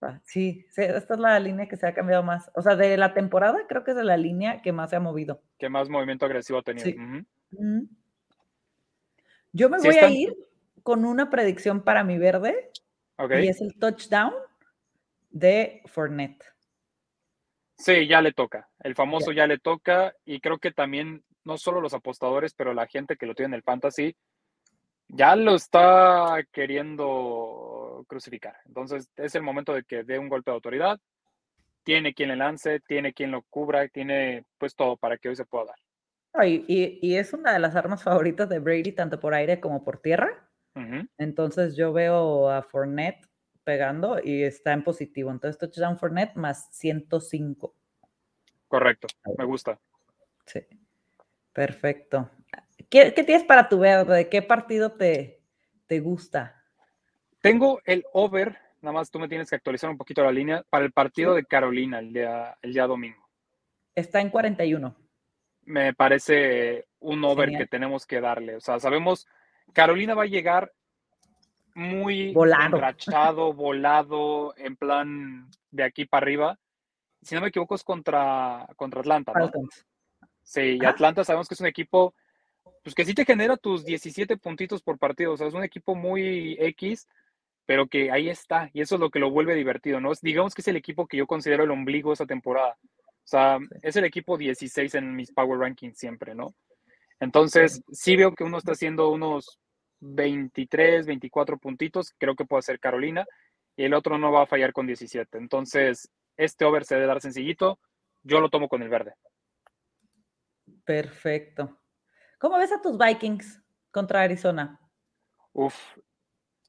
Ah, 0.06 0.21
sí, 0.23 0.67
esta 0.77 1.15
es 1.15 1.21
la 1.21 1.41
línea 1.41 1.67
que 1.67 1.79
se 1.79 1.87
ha 1.87 1.95
cambiado 1.95 2.23
más. 2.23 2.51
O 2.55 2.61
sea, 2.61 2.77
de 2.77 2.97
la 2.99 3.15
temporada 3.15 3.67
creo 3.67 3.85
que 3.85 3.93
es 3.93 3.97
de 3.97 4.05
la 4.05 4.19
línea 4.19 4.61
que 4.61 4.71
más 4.71 4.91
se 4.91 4.97
ha 4.97 5.01
movido. 5.01 5.43
Que 5.59 5.71
más 5.71 5.89
movimiento 5.89 6.27
agresivo 6.27 6.59
ha 6.59 6.62
tenido. 6.62 6.91
Yo 9.53 9.71
me 9.71 9.79
voy 9.79 9.97
a 9.97 10.11
ir 10.11 10.37
con 10.83 11.06
una 11.06 11.31
predicción 11.31 11.83
para 11.83 12.05
mi 12.05 12.19
verde. 12.19 12.71
Y 13.19 13.49
es 13.49 13.62
el 13.62 13.79
touchdown 13.79 14.35
de 15.31 15.81
Fournette. 15.87 16.45
Sí, 17.77 18.06
ya 18.06 18.21
le 18.21 18.33
toca. 18.33 18.69
El 18.81 18.95
famoso 18.95 19.33
ya 19.33 19.47
le 19.47 19.59
toca. 19.59 20.15
Y 20.25 20.41
creo 20.41 20.59
que 20.59 20.73
también, 20.73 21.25
no 21.45 21.56
solo 21.56 21.81
los 21.81 21.95
apostadores, 21.95 22.53
pero 22.53 22.75
la 22.75 22.87
gente 22.87 23.17
que 23.17 23.27
lo 23.27 23.35
tiene 23.35 23.55
en 23.55 23.55
el 23.55 23.62
fantasy, 23.62 24.15
ya 25.09 25.37
lo 25.37 25.55
está 25.55 26.45
queriendo 26.53 27.84
crucificar. 28.05 28.56
Entonces 28.67 29.08
es 29.17 29.35
el 29.35 29.43
momento 29.43 29.73
de 29.73 29.85
que 29.85 30.02
dé 30.02 30.19
un 30.19 30.29
golpe 30.29 30.50
de 30.50 30.56
autoridad. 30.56 30.99
Tiene 31.85 32.14
quien 32.14 32.31
le 32.31 32.37
lance, 32.37 32.81
tiene 32.81 33.12
quien 33.12 33.31
lo 33.31 33.43
cubra, 33.43 33.87
tiene 33.88 34.44
pues 34.58 34.75
todo 34.75 34.96
para 34.96 35.19
que 35.19 35.29
hoy 35.29 35.37
se 35.37 35.44
pueda 35.44 35.67
dar. 35.67 36.46
y, 36.49 37.14
es 37.14 37.32
una 37.32 37.52
de 37.52 37.58
las 37.58 37.76
armas 37.76 38.02
favoritas 38.02 38.49
de 38.49 38.58
Brady, 38.58 38.93
tanto 38.93 39.20
por 39.20 39.35
aire 39.35 39.61
como 39.61 39.85
por 39.85 40.00
tierra. 40.00 40.50
Entonces 41.19 41.76
yo 41.76 41.93
veo 41.93 42.50
a 42.50 42.62
Fournette 42.62 43.29
pegando 43.64 44.19
y 44.23 44.43
está 44.43 44.73
en 44.73 44.85
positivo. 44.85 45.31
Entonces, 45.31 45.58
touchdown 45.58 45.99
for 45.99 46.12
net 46.12 46.35
más 46.35 46.69
105. 46.73 47.75
Correcto, 48.69 49.08
me 49.37 49.44
gusta. 49.44 49.81
Sí, 50.46 50.61
perfecto. 51.52 52.31
¿Qué, 52.91 53.11
tienes 53.12 53.44
para 53.44 53.69
tu 53.69 53.79
verde? 53.79 54.29
¿Qué 54.29 54.43
partido 54.43 54.93
te, 54.93 55.43
te 55.87 56.00
gusta? 56.00 56.64
Tengo 57.44 57.82
el 57.85 58.06
over, 58.14 58.56
nada 58.81 58.94
más 58.94 59.11
tú 59.11 59.19
me 59.19 59.29
tienes 59.29 59.50
que 59.50 59.56
actualizar 59.56 59.91
un 59.91 59.99
poquito 59.99 60.25
la 60.25 60.32
línea, 60.32 60.64
para 60.70 60.87
el 60.87 60.93
partido 60.93 61.35
de 61.35 61.44
Carolina 61.44 61.99
el 61.99 62.11
día, 62.11 62.56
el 62.62 62.73
día 62.73 62.87
domingo. 62.87 63.29
Está 63.94 64.23
en 64.23 64.31
41. 64.31 64.96
Me 65.67 65.93
parece 65.93 66.87
un 67.00 67.23
over 67.23 67.50
que 67.50 67.67
tenemos 67.67 68.06
que 68.06 68.23
darle. 68.23 68.56
O 68.56 68.61
sea, 68.61 68.81
sabemos, 68.81 69.26
Carolina 69.75 70.14
va 70.14 70.23
a 70.23 70.26
llegar 70.26 70.73
muy 71.75 72.32
volado. 72.32 72.81
volado, 73.55 74.55
en 74.56 74.76
plan 74.76 75.50
de 75.70 75.85
aquí 75.85 76.06
para 76.06 76.25
arriba. 76.25 76.58
Si 77.20 77.35
no 77.35 77.43
me 77.43 77.49
equivoco, 77.49 77.75
es 77.75 77.85
contra, 77.85 78.67
contra 78.76 79.00
Atlanta. 79.00 79.35
¿no? 79.35 79.50
Sí, 80.43 80.79
y 80.81 80.85
Atlanta 80.87 81.25
sabemos 81.25 81.46
que 81.46 81.52
es 81.52 81.61
un 81.61 81.67
equipo 81.67 82.14
pues 82.82 82.94
que 82.94 83.05
sí 83.05 83.12
te 83.12 83.26
genera 83.26 83.58
tus 83.58 83.85
17 83.85 84.38
puntitos 84.38 84.82
por 84.82 84.99
partido. 84.99 85.32
O 85.32 85.37
sea, 85.37 85.46
es 85.46 85.55
un 85.55 85.64
equipo 85.64 85.94
muy 85.94 86.56
X, 86.58 87.06
pero 87.67 87.87
que 87.87 88.11
ahí 88.11 88.29
está. 88.29 88.71
Y 88.73 88.81
eso 88.81 88.97
es 88.97 89.01
lo 89.01 89.11
que 89.11 89.19
lo 89.19 89.31
vuelve 89.31 89.55
divertido, 89.55 90.01
¿no? 90.01 90.13
Digamos 90.23 90.55
que 90.55 90.61
es 90.61 90.69
el 90.69 90.77
equipo 90.77 91.06
que 91.06 91.17
yo 91.17 91.27
considero 91.27 91.65
el 91.65 91.71
ombligo 91.71 92.11
de 92.11 92.15
esa 92.15 92.27
temporada. 92.27 92.77
O 92.83 93.27
sea, 93.27 93.59
es 93.83 93.97
el 93.97 94.05
equipo 94.05 94.37
16 94.37 94.94
en 94.97 95.17
mis 95.17 95.33
Power 95.33 95.59
Rankings 95.59 95.99
siempre, 95.99 96.35
¿no? 96.35 96.55
Entonces, 97.21 97.83
sí 97.91 98.17
veo 98.17 98.35
que 98.35 98.44
uno 98.44 98.59
está 98.59 98.73
haciendo 98.73 99.11
unos 99.11 99.59
23, 100.01 101.06
24 101.06 101.59
puntitos, 101.59 102.13
creo 102.19 102.35
que 102.35 102.44
puede 102.44 102.63
ser 102.63 102.79
Carolina, 102.79 103.25
y 103.77 103.85
el 103.85 103.94
otro 103.94 104.19
no 104.19 104.31
va 104.31 104.43
a 104.43 104.47
fallar 104.47 104.73
con 104.73 104.87
17. 104.87 105.39
Entonces, 105.39 106.11
este 106.37 106.65
over 106.65 106.85
se 106.85 106.97
debe 106.97 107.06
dar 107.06 107.21
sencillito, 107.21 107.79
yo 108.23 108.41
lo 108.41 108.51
tomo 108.51 108.69
con 108.69 108.83
el 108.83 108.91
verde. 108.91 109.15
Perfecto. 110.85 111.81
¿Cómo 112.39 112.59
ves 112.59 112.73
a 112.73 112.83
tus 112.83 112.99
Vikings 112.99 113.63
contra 113.91 114.23
Arizona? 114.23 114.79
Uf, 115.53 115.75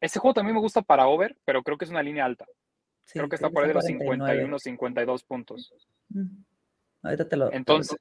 ese 0.01 0.19
juego 0.19 0.33
también 0.33 0.55
me 0.55 0.61
gusta 0.61 0.81
para 0.81 1.07
over, 1.07 1.37
pero 1.45 1.63
creo 1.63 1.77
que 1.77 1.85
es 1.85 1.91
una 1.91 2.03
línea 2.03 2.25
alta. 2.25 2.45
creo 3.11 3.29
que 3.29 3.35
está 3.35 3.49
por 3.49 3.63
ahí 3.63 3.69
de 3.69 3.75
los 3.75 3.85
51, 3.85 4.59
52 4.59 5.23
puntos. 5.23 5.73
Mm. 6.09 6.43
Ahorita 7.03 7.27
te 7.27 7.37
lo. 7.37 7.51
Entonces, 7.51 7.97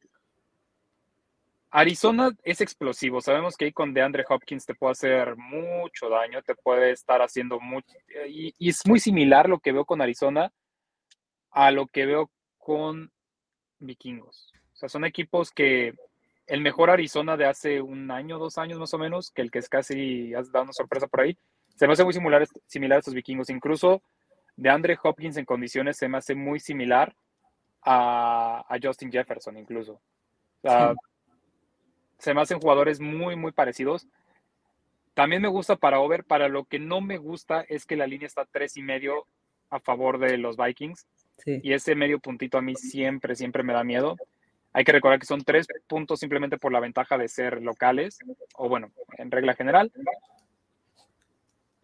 Arizona 1.77 2.31
es 2.45 2.61
explosivo. 2.61 3.21
Sabemos 3.21 3.57
que 3.57 3.65
ahí 3.65 3.73
con 3.73 3.93
DeAndre 3.93 4.25
Hopkins 4.29 4.65
te 4.65 4.77
puede 4.77 4.93
hacer 4.93 5.37
mucho 5.37 6.09
daño, 6.09 6.41
te 6.43 6.55
puede 6.55 6.93
estar 6.93 7.21
haciendo 7.21 7.59
mucho. 7.59 7.93
Y, 8.29 8.55
es 8.61 8.87
muy 8.87 9.01
similar 9.01 9.49
lo 9.49 9.59
que 9.59 9.73
veo 9.73 9.85
con 9.85 10.01
Arizona 10.01 10.53
a 11.51 11.73
lo 11.73 11.89
que 11.89 12.07
veo 12.07 12.31
con 12.59 13.11
Vikingos. 13.81 14.53
O 14.73 14.77
sea, 14.77 14.89
son 14.89 15.05
equipos 15.05 15.51
que 15.51 15.95
el 16.47 16.61
mejor 16.61 16.91
Arizona 16.91 17.37
de 17.37 17.47
hace 17.47 17.81
un 17.81 18.09
año, 18.13 18.39
dos 18.39 18.57
años 18.57 18.79
más 18.79 18.95
o 18.95 18.99
menos, 18.99 19.33
que 19.33 19.43
el 19.43 19.51
que 19.51 19.59
es 19.59 19.69
casi 19.69 20.33
has 20.33 20.53
dado 20.53 20.65
una 20.65 20.73
sorpresa 20.73 21.09
por 21.09 21.23
ahí, 21.23 21.37
se 21.75 21.87
me 21.87 21.93
hace 21.93 22.04
muy 22.04 22.12
similar, 22.12 22.47
similar 22.66 22.97
a 22.97 22.99
estos 23.00 23.14
vikingos. 23.14 23.50
Incluso 23.50 24.02
de 24.57 24.71
Andre 24.71 24.97
Hopkins 25.02 25.37
en 25.37 25.45
condiciones 25.45 25.97
se 25.97 26.09
me 26.09 26.19
hace 26.19 26.35
muy 26.35 26.61
similar 26.61 27.14
a, 27.83 28.64
Justin 28.83 29.11
Jefferson, 29.11 29.57
incluso. 29.57 29.95
O 30.62 30.69
sea, 30.69 30.95
se 32.19 32.33
me 32.33 32.40
hacen 32.40 32.61
jugadores 32.61 33.00
muy, 33.00 33.37
muy 33.37 33.52
parecidos. 33.52 34.07
También 35.12 35.43
me 35.43 35.49
gusta 35.49 35.76
para 35.76 36.00
over. 36.00 36.25
Para 36.25 36.49
lo 36.49 36.64
que 36.64 36.78
no 36.78 37.00
me 37.00 37.19
gusta 37.19 37.64
es 37.69 37.85
que 37.87 37.97
la 37.97 38.07
línea 38.07 38.26
está 38.26 38.47
tres 38.50 38.76
y 38.76 38.83
medio 38.83 39.26
a 39.71 39.81
favor 39.81 40.19
de 40.19 40.38
los 40.38 40.57
Vikings. 40.57 41.07
Y 41.47 41.73
ese 41.73 41.95
medio 41.95 42.21
puntito 42.21 42.59
a 42.59 42.62
mí 42.62 42.75
siempre, 42.76 43.35
siempre 43.35 43.62
me 43.62 43.73
da 43.73 43.85
miedo. 43.85 44.16
Hay 44.73 44.85
que 44.85 44.93
recordar 44.93 45.19
que 45.19 45.26
son 45.26 45.43
tres 45.43 45.66
puntos 45.87 46.21
simplemente 46.21 46.59
por 46.59 46.73
la 46.73 46.81
ventaja 46.81 47.19
de 47.19 47.28
ser 47.28 47.62
locales, 47.62 48.19
o 48.57 48.69
bueno, 48.69 48.90
en 49.19 49.31
regla 49.31 49.54
general. 49.54 49.93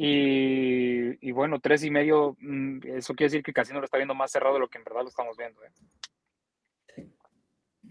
Y, 0.02 1.30
bueno, 1.32 1.60
tres 1.60 1.84
y 1.84 1.90
medio, 1.90 2.34
mm, 2.40 2.78
eso 2.84 3.14
quiere 3.14 3.28
decir 3.28 3.42
que 3.42 3.52
casi 3.52 3.74
no 3.74 3.80
lo 3.80 3.84
está 3.84 3.98
viendo 3.98 4.14
más 4.14 4.30
cerrado 4.30 4.54
de 4.54 4.60
lo 4.60 4.68
que 4.68 4.78
en 4.78 4.84
verdad 4.84 5.02
lo 5.02 5.08
estamos 5.10 5.36
viendo. 5.36 5.60
¿eh? 5.62 7.06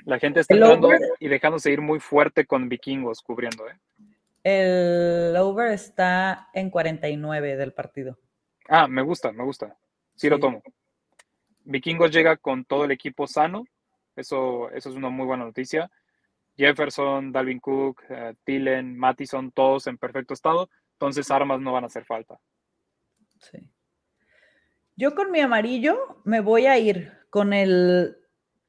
La 0.06 0.18
gente 0.18 0.40
está 0.40 0.56
entrando 0.56 0.90
y 1.20 1.28
dejándose 1.28 1.72
ir 1.72 1.82
muy 1.82 2.00
fuerte 2.00 2.48
con 2.48 2.68
vikingos 2.68 3.22
cubriendo, 3.22 3.70
¿eh? 3.70 3.78
El 4.44 5.36
over 5.38 5.72
está 5.72 6.50
en 6.56 6.72
49 6.72 7.56
del 7.58 7.74
partido. 7.74 8.18
Ah, 8.68 8.88
me 8.88 9.04
gusta, 9.04 9.32
me 9.32 9.44
gusta. 9.44 9.78
Sí, 10.16 10.30
lo 10.30 10.40
tomo. 10.40 10.64
Vikingos 11.64 12.10
llega 12.10 12.38
con 12.38 12.66
todo 12.66 12.86
el 12.86 12.92
equipo 12.92 13.28
sano. 13.28 13.66
Eso, 14.16 14.72
eso 14.72 14.90
es 14.90 14.96
una 14.96 15.10
muy 15.10 15.28
buena 15.28 15.46
noticia. 15.46 15.92
Jefferson, 16.58 17.32
Dalvin 17.32 17.60
Cook, 17.60 18.02
eh, 18.10 18.34
Thielen, 18.44 18.98
Mattison, 18.98 19.52
todos 19.52 19.86
en 19.86 20.00
perfecto 20.00 20.34
estado. 20.34 20.72
Entonces 21.00 21.32
armas 21.32 21.62
no 21.62 21.72
van 21.72 21.86
a 21.86 21.88
hacer 21.88 22.04
falta. 22.04 22.38
Sí. 23.40 23.58
Yo 24.98 25.16
con 25.16 25.32
mi 25.32 25.40
amarillo 25.40 26.22
me 26.26 26.42
voy 26.42 26.66
a 26.66 26.78
ir 26.78 27.14
con 27.30 27.54
el, 27.54 28.18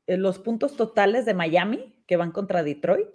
eh, 0.07 0.17
los 0.17 0.39
puntos 0.39 0.77
totales 0.77 1.25
de 1.25 1.35
Miami 1.35 2.01
que 2.07 2.17
van 2.17 2.31
contra 2.31 2.63
Detroit. 2.63 3.09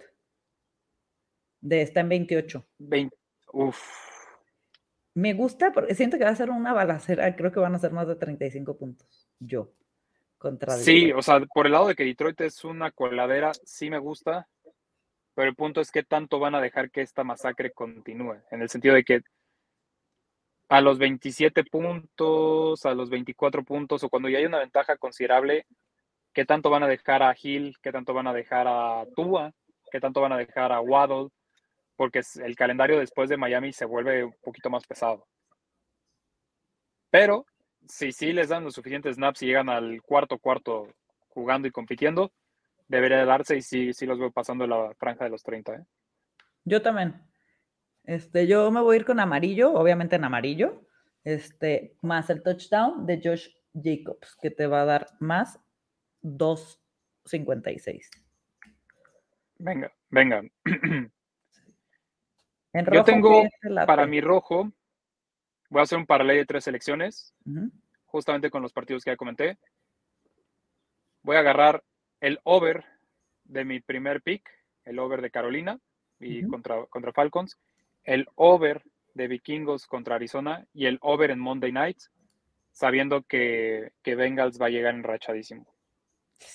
De 1.62 1.80
está 1.80 2.00
en 2.00 2.10
28. 2.10 2.66
20, 2.76 3.16
uf. 3.54 3.80
Me 5.14 5.32
gusta 5.32 5.72
porque 5.72 5.94
siento 5.94 6.18
que 6.18 6.24
va 6.24 6.30
a 6.30 6.36
ser 6.36 6.50
una 6.50 6.74
balacera. 6.74 7.34
Creo 7.36 7.50
que 7.52 7.60
van 7.60 7.74
a 7.74 7.78
ser 7.78 7.92
más 7.92 8.06
de 8.06 8.16
35 8.16 8.76
puntos. 8.76 9.26
Yo. 9.38 9.72
Contra 10.36 10.76
Sí, 10.76 11.06
Detroit. 11.06 11.16
o 11.18 11.22
sea, 11.22 11.40
por 11.54 11.64
el 11.64 11.72
lado 11.72 11.88
de 11.88 11.94
que 11.94 12.04
Detroit 12.04 12.38
es 12.42 12.64
una 12.64 12.90
coladera, 12.90 13.52
sí 13.64 13.88
me 13.88 13.98
gusta. 13.98 14.46
Pero 15.36 15.50
el 15.50 15.54
punto 15.54 15.82
es 15.82 15.92
qué 15.92 16.02
tanto 16.02 16.38
van 16.38 16.54
a 16.54 16.62
dejar 16.62 16.90
que 16.90 17.02
esta 17.02 17.22
masacre 17.22 17.70
continúe. 17.70 18.42
En 18.50 18.62
el 18.62 18.70
sentido 18.70 18.94
de 18.94 19.04
que 19.04 19.20
a 20.70 20.80
los 20.80 20.98
27 20.98 21.62
puntos, 21.64 22.86
a 22.86 22.94
los 22.94 23.10
24 23.10 23.62
puntos, 23.62 24.02
o 24.02 24.08
cuando 24.08 24.30
ya 24.30 24.38
hay 24.38 24.46
una 24.46 24.60
ventaja 24.60 24.96
considerable, 24.96 25.66
qué 26.32 26.46
tanto 26.46 26.70
van 26.70 26.84
a 26.84 26.88
dejar 26.88 27.22
a 27.22 27.36
Hill, 27.40 27.76
qué 27.82 27.92
tanto 27.92 28.14
van 28.14 28.26
a 28.26 28.32
dejar 28.32 28.66
a 28.66 29.04
Tua, 29.14 29.52
qué 29.92 30.00
tanto 30.00 30.22
van 30.22 30.32
a 30.32 30.38
dejar 30.38 30.72
a 30.72 30.80
Waddle, 30.80 31.28
porque 31.96 32.22
el 32.42 32.56
calendario 32.56 32.98
después 32.98 33.28
de 33.28 33.36
Miami 33.36 33.74
se 33.74 33.84
vuelve 33.84 34.24
un 34.24 34.34
poquito 34.42 34.70
más 34.70 34.86
pesado. 34.86 35.26
Pero 37.10 37.44
si 37.86 38.10
sí 38.10 38.32
les 38.32 38.48
dan 38.48 38.64
los 38.64 38.74
suficientes 38.74 39.16
snaps 39.16 39.42
y 39.42 39.46
llegan 39.48 39.68
al 39.68 40.00
cuarto 40.00 40.38
cuarto 40.38 40.88
jugando 41.28 41.68
y 41.68 41.72
compitiendo, 41.72 42.32
debería 42.88 43.18
de 43.18 43.26
darse 43.26 43.56
y 43.56 43.62
sí, 43.62 43.92
sí 43.92 44.06
los 44.06 44.18
veo 44.18 44.30
pasando 44.30 44.66
la 44.66 44.94
franja 44.94 45.24
de 45.24 45.30
los 45.30 45.42
30. 45.42 45.74
¿eh? 45.74 45.84
Yo 46.64 46.82
también. 46.82 47.22
Este, 48.04 48.46
yo 48.46 48.70
me 48.70 48.80
voy 48.80 48.96
a 48.96 48.98
ir 49.00 49.04
con 49.04 49.18
amarillo, 49.18 49.72
obviamente 49.72 50.16
en 50.16 50.24
amarillo. 50.24 50.82
Este, 51.24 51.96
más 52.02 52.30
el 52.30 52.42
touchdown 52.42 53.04
de 53.04 53.20
Josh 53.22 53.48
Jacobs, 53.74 54.36
que 54.40 54.50
te 54.50 54.66
va 54.68 54.82
a 54.82 54.84
dar 54.84 55.08
más 55.18 55.60
2.56. 56.22 58.08
Venga, 59.58 59.92
venga. 60.10 60.42
En 62.72 62.84
Yo 62.84 62.90
rojo, 62.90 63.04
tengo 63.04 63.42
¿qué 63.42 63.48
te 63.62 63.70
late? 63.70 63.86
Para 63.86 64.06
mi 64.06 64.20
rojo, 64.20 64.70
voy 65.70 65.80
a 65.80 65.84
hacer 65.84 65.96
un 65.96 66.04
parlay 66.04 66.36
de 66.36 66.44
tres 66.44 66.64
selecciones, 66.64 67.34
justamente 68.04 68.50
con 68.50 68.60
los 68.60 68.74
partidos 68.74 69.02
que 69.02 69.12
ya 69.12 69.16
comenté. 69.16 69.58
Voy 71.22 71.36
a 71.36 71.38
agarrar 71.38 71.82
el 72.26 72.40
over 72.42 72.84
de 73.44 73.64
mi 73.64 73.78
primer 73.78 74.20
pick, 74.20 74.50
el 74.84 74.98
over 74.98 75.22
de 75.22 75.30
Carolina 75.30 75.78
y 76.18 76.40
Ujú. 76.40 76.50
contra, 76.50 76.86
contra 76.86 77.12
Falcons, 77.12 77.56
el 78.02 78.26
over 78.34 78.82
de 79.14 79.28
Vikingos 79.28 79.86
contra 79.86 80.16
Arizona 80.16 80.66
y 80.74 80.86
el 80.86 80.98
over 81.02 81.30
en 81.30 81.38
Monday 81.38 81.70
Night, 81.70 81.98
sabiendo 82.72 83.22
que, 83.22 83.92
que 84.02 84.16
Bengals 84.16 84.60
va 84.60 84.66
a 84.66 84.70
llegar 84.70 84.96
enrachadísimo. 84.96 85.68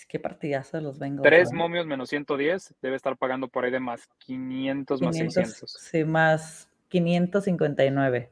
Qué 0.10 0.20
partidazo 0.20 0.75
de 0.75 0.84
los 0.84 1.00
Bengals. 1.00 1.24
Tres 1.24 1.54
¿no? 1.54 1.60
momios 1.60 1.86
menos 1.86 2.10
110, 2.10 2.75
debe 2.82 2.98
estar 2.98 3.16
pagando 3.16 3.48
por 3.48 3.63
ahí 3.63 3.72
de 3.72 3.80
más 3.80 4.10
500 4.18 5.01
más 5.01 5.16
500, 5.16 5.34
600. 5.34 5.72
Sí, 5.80 6.04
más 6.04 6.70
559. 6.90 8.30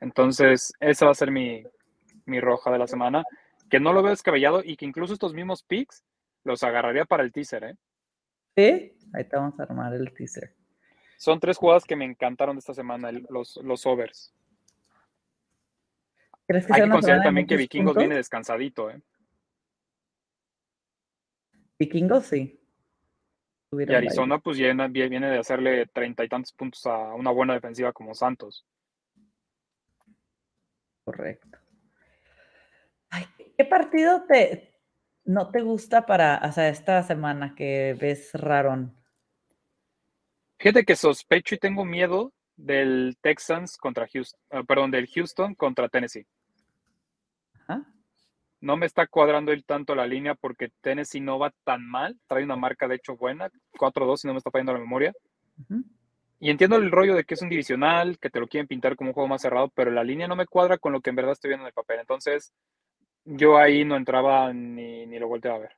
Entonces, 0.00 0.72
esa 0.80 1.04
va 1.04 1.12
a 1.12 1.14
ser 1.14 1.30
mi, 1.30 1.62
mi 2.24 2.40
roja 2.40 2.70
de 2.70 2.78
la 2.78 2.86
semana, 2.86 3.22
que 3.68 3.80
no 3.80 3.92
lo 3.92 4.02
veo 4.02 4.12
descabellado 4.12 4.62
y 4.64 4.76
que 4.76 4.86
incluso 4.86 5.12
estos 5.12 5.34
mismos 5.34 5.62
picks 5.62 6.02
los 6.44 6.62
agarraría 6.62 7.04
para 7.04 7.22
el 7.22 7.32
teaser. 7.32 7.64
¿eh? 7.64 7.76
¿Sí? 8.56 8.96
Ahí 9.12 9.24
te 9.24 9.36
vamos 9.36 9.58
a 9.58 9.64
armar 9.64 9.94
el 9.94 10.12
teaser. 10.12 10.54
Son 11.18 11.38
tres 11.38 11.56
jugadas 11.58 11.84
que 11.84 11.96
me 11.96 12.04
encantaron 12.04 12.56
de 12.56 12.60
esta 12.60 12.74
semana, 12.74 13.10
los, 13.12 13.56
los 13.62 13.84
overs. 13.86 14.34
¿Crees 16.46 16.66
que 16.66 16.72
Hay 16.72 16.82
que 16.82 16.88
considerar 16.88 17.22
también 17.22 17.46
que 17.46 17.56
Vikingos 17.56 17.90
puntos? 17.92 18.00
viene 18.02 18.16
descansadito. 18.16 18.90
¿eh? 18.90 19.00
Vikingos, 21.78 22.26
sí. 22.26 22.56
Y 22.56 23.70
Tuvieron. 23.70 23.96
Arizona, 23.96 24.38
pues 24.38 24.58
viene, 24.58 24.88
viene 24.88 25.30
de 25.30 25.38
hacerle 25.38 25.86
treinta 25.86 26.24
y 26.24 26.28
tantos 26.28 26.52
puntos 26.52 26.84
a 26.86 27.14
una 27.14 27.30
buena 27.30 27.54
defensiva 27.54 27.92
como 27.92 28.14
Santos. 28.14 28.66
Correcto. 31.04 31.58
Ay, 33.10 33.26
¿qué 33.56 33.64
partido 33.64 34.24
te 34.26 34.69
no 35.24 35.50
te 35.50 35.60
gusta 35.62 36.06
para, 36.06 36.50
sea, 36.52 36.68
esta 36.68 37.02
semana 37.02 37.54
que 37.54 37.96
ves 38.00 38.30
rarón? 38.34 38.96
Fíjate 40.58 40.84
que 40.84 40.96
sospecho 40.96 41.54
y 41.54 41.58
tengo 41.58 41.84
miedo 41.84 42.32
del 42.56 43.16
Texans 43.20 43.76
contra 43.76 44.06
Houston, 44.12 44.40
ah, 44.50 44.62
perdón, 44.62 44.90
del 44.90 45.08
Houston 45.08 45.54
contra 45.54 45.88
Tennessee. 45.88 46.26
Ajá. 47.54 47.86
No 48.60 48.76
me 48.76 48.84
está 48.84 49.06
cuadrando 49.06 49.52
el 49.52 49.64
tanto 49.64 49.94
la 49.94 50.06
línea 50.06 50.34
porque 50.34 50.70
Tennessee 50.82 51.20
no 51.20 51.38
va 51.38 51.52
tan 51.64 51.86
mal. 51.88 52.18
Trae 52.26 52.44
una 52.44 52.56
marca 52.56 52.86
de 52.86 52.96
hecho 52.96 53.16
buena, 53.16 53.50
4-2 53.78 54.20
si 54.20 54.26
no 54.26 54.34
me 54.34 54.38
está 54.38 54.50
fallando 54.50 54.74
la 54.74 54.80
memoria. 54.80 55.14
Y 56.38 56.50
entiendo 56.50 56.76
el 56.76 56.90
rollo 56.90 57.14
de 57.14 57.24
que 57.24 57.34
es 57.34 57.42
un 57.42 57.48
divisional, 57.48 58.18
que 58.18 58.28
te 58.28 58.38
lo 58.40 58.48
quieren 58.48 58.66
pintar 58.66 58.96
como 58.96 59.10
un 59.10 59.14
juego 59.14 59.28
más 59.28 59.42
cerrado, 59.42 59.70
pero 59.74 59.90
la 59.90 60.04
línea 60.04 60.28
no 60.28 60.36
me 60.36 60.46
cuadra 60.46 60.76
con 60.76 60.92
lo 60.92 61.00
que 61.00 61.10
en 61.10 61.16
verdad 61.16 61.32
estoy 61.32 61.48
viendo 61.48 61.64
en 61.64 61.68
el 61.68 61.74
papel. 61.74 62.00
Entonces, 62.00 62.52
yo 63.24 63.56
ahí 63.56 63.84
no 63.84 63.96
entraba 63.96 64.52
ni, 64.52 65.06
ni 65.06 65.18
lo 65.18 65.28
volteaba 65.28 65.56
a 65.56 65.60
ver. 65.60 65.76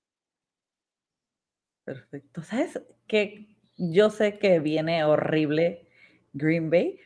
Perfecto. 1.85 2.43
¿Sabes 2.43 2.81
que 3.07 3.57
Yo 3.77 4.11
sé 4.11 4.39
que 4.39 4.61
viene 4.61 5.05
horrible 5.05 5.89
Green 6.33 6.71
Bay. 6.71 6.99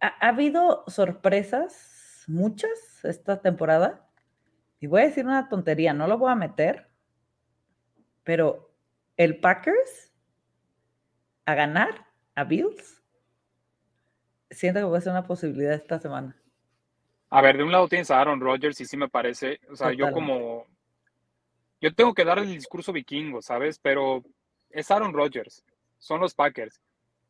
Ha, 0.00 0.14
ha 0.20 0.28
habido 0.28 0.84
sorpresas, 0.86 2.24
muchas, 2.26 3.04
esta 3.04 3.40
temporada. 3.40 4.08
Y 4.80 4.86
voy 4.86 5.02
a 5.02 5.06
decir 5.06 5.24
una 5.24 5.48
tontería, 5.48 5.92
no 5.92 6.06
lo 6.06 6.18
voy 6.18 6.30
a 6.30 6.36
meter, 6.36 6.88
pero 8.22 8.72
el 9.16 9.40
Packers 9.40 10.12
a 11.48 11.54
ganar 11.54 12.06
a 12.34 12.44
Bills, 12.44 13.02
siento 14.50 14.80
que 14.80 14.86
puede 14.86 15.00
ser 15.00 15.12
una 15.12 15.26
posibilidad 15.26 15.72
esta 15.72 15.98
semana. 15.98 16.36
A 17.30 17.42
ver, 17.42 17.56
de 17.56 17.64
un 17.64 17.72
lado 17.72 17.88
tienes 17.88 18.10
a 18.10 18.20
Aaron 18.20 18.40
Rodgers 18.40 18.80
y 18.80 18.86
sí 18.86 18.96
me 18.96 19.08
parece, 19.08 19.60
o 19.70 19.76
sea, 19.76 19.92
yo 19.92 20.10
como, 20.12 20.66
yo 21.80 21.94
tengo 21.94 22.14
que 22.14 22.24
dar 22.24 22.38
el 22.38 22.48
discurso 22.48 22.92
vikingo, 22.92 23.42
¿sabes? 23.42 23.78
Pero 23.78 24.24
es 24.70 24.90
Aaron 24.90 25.12
Rodgers, 25.12 25.64
son 25.98 26.20
los 26.20 26.34
Packers. 26.34 26.80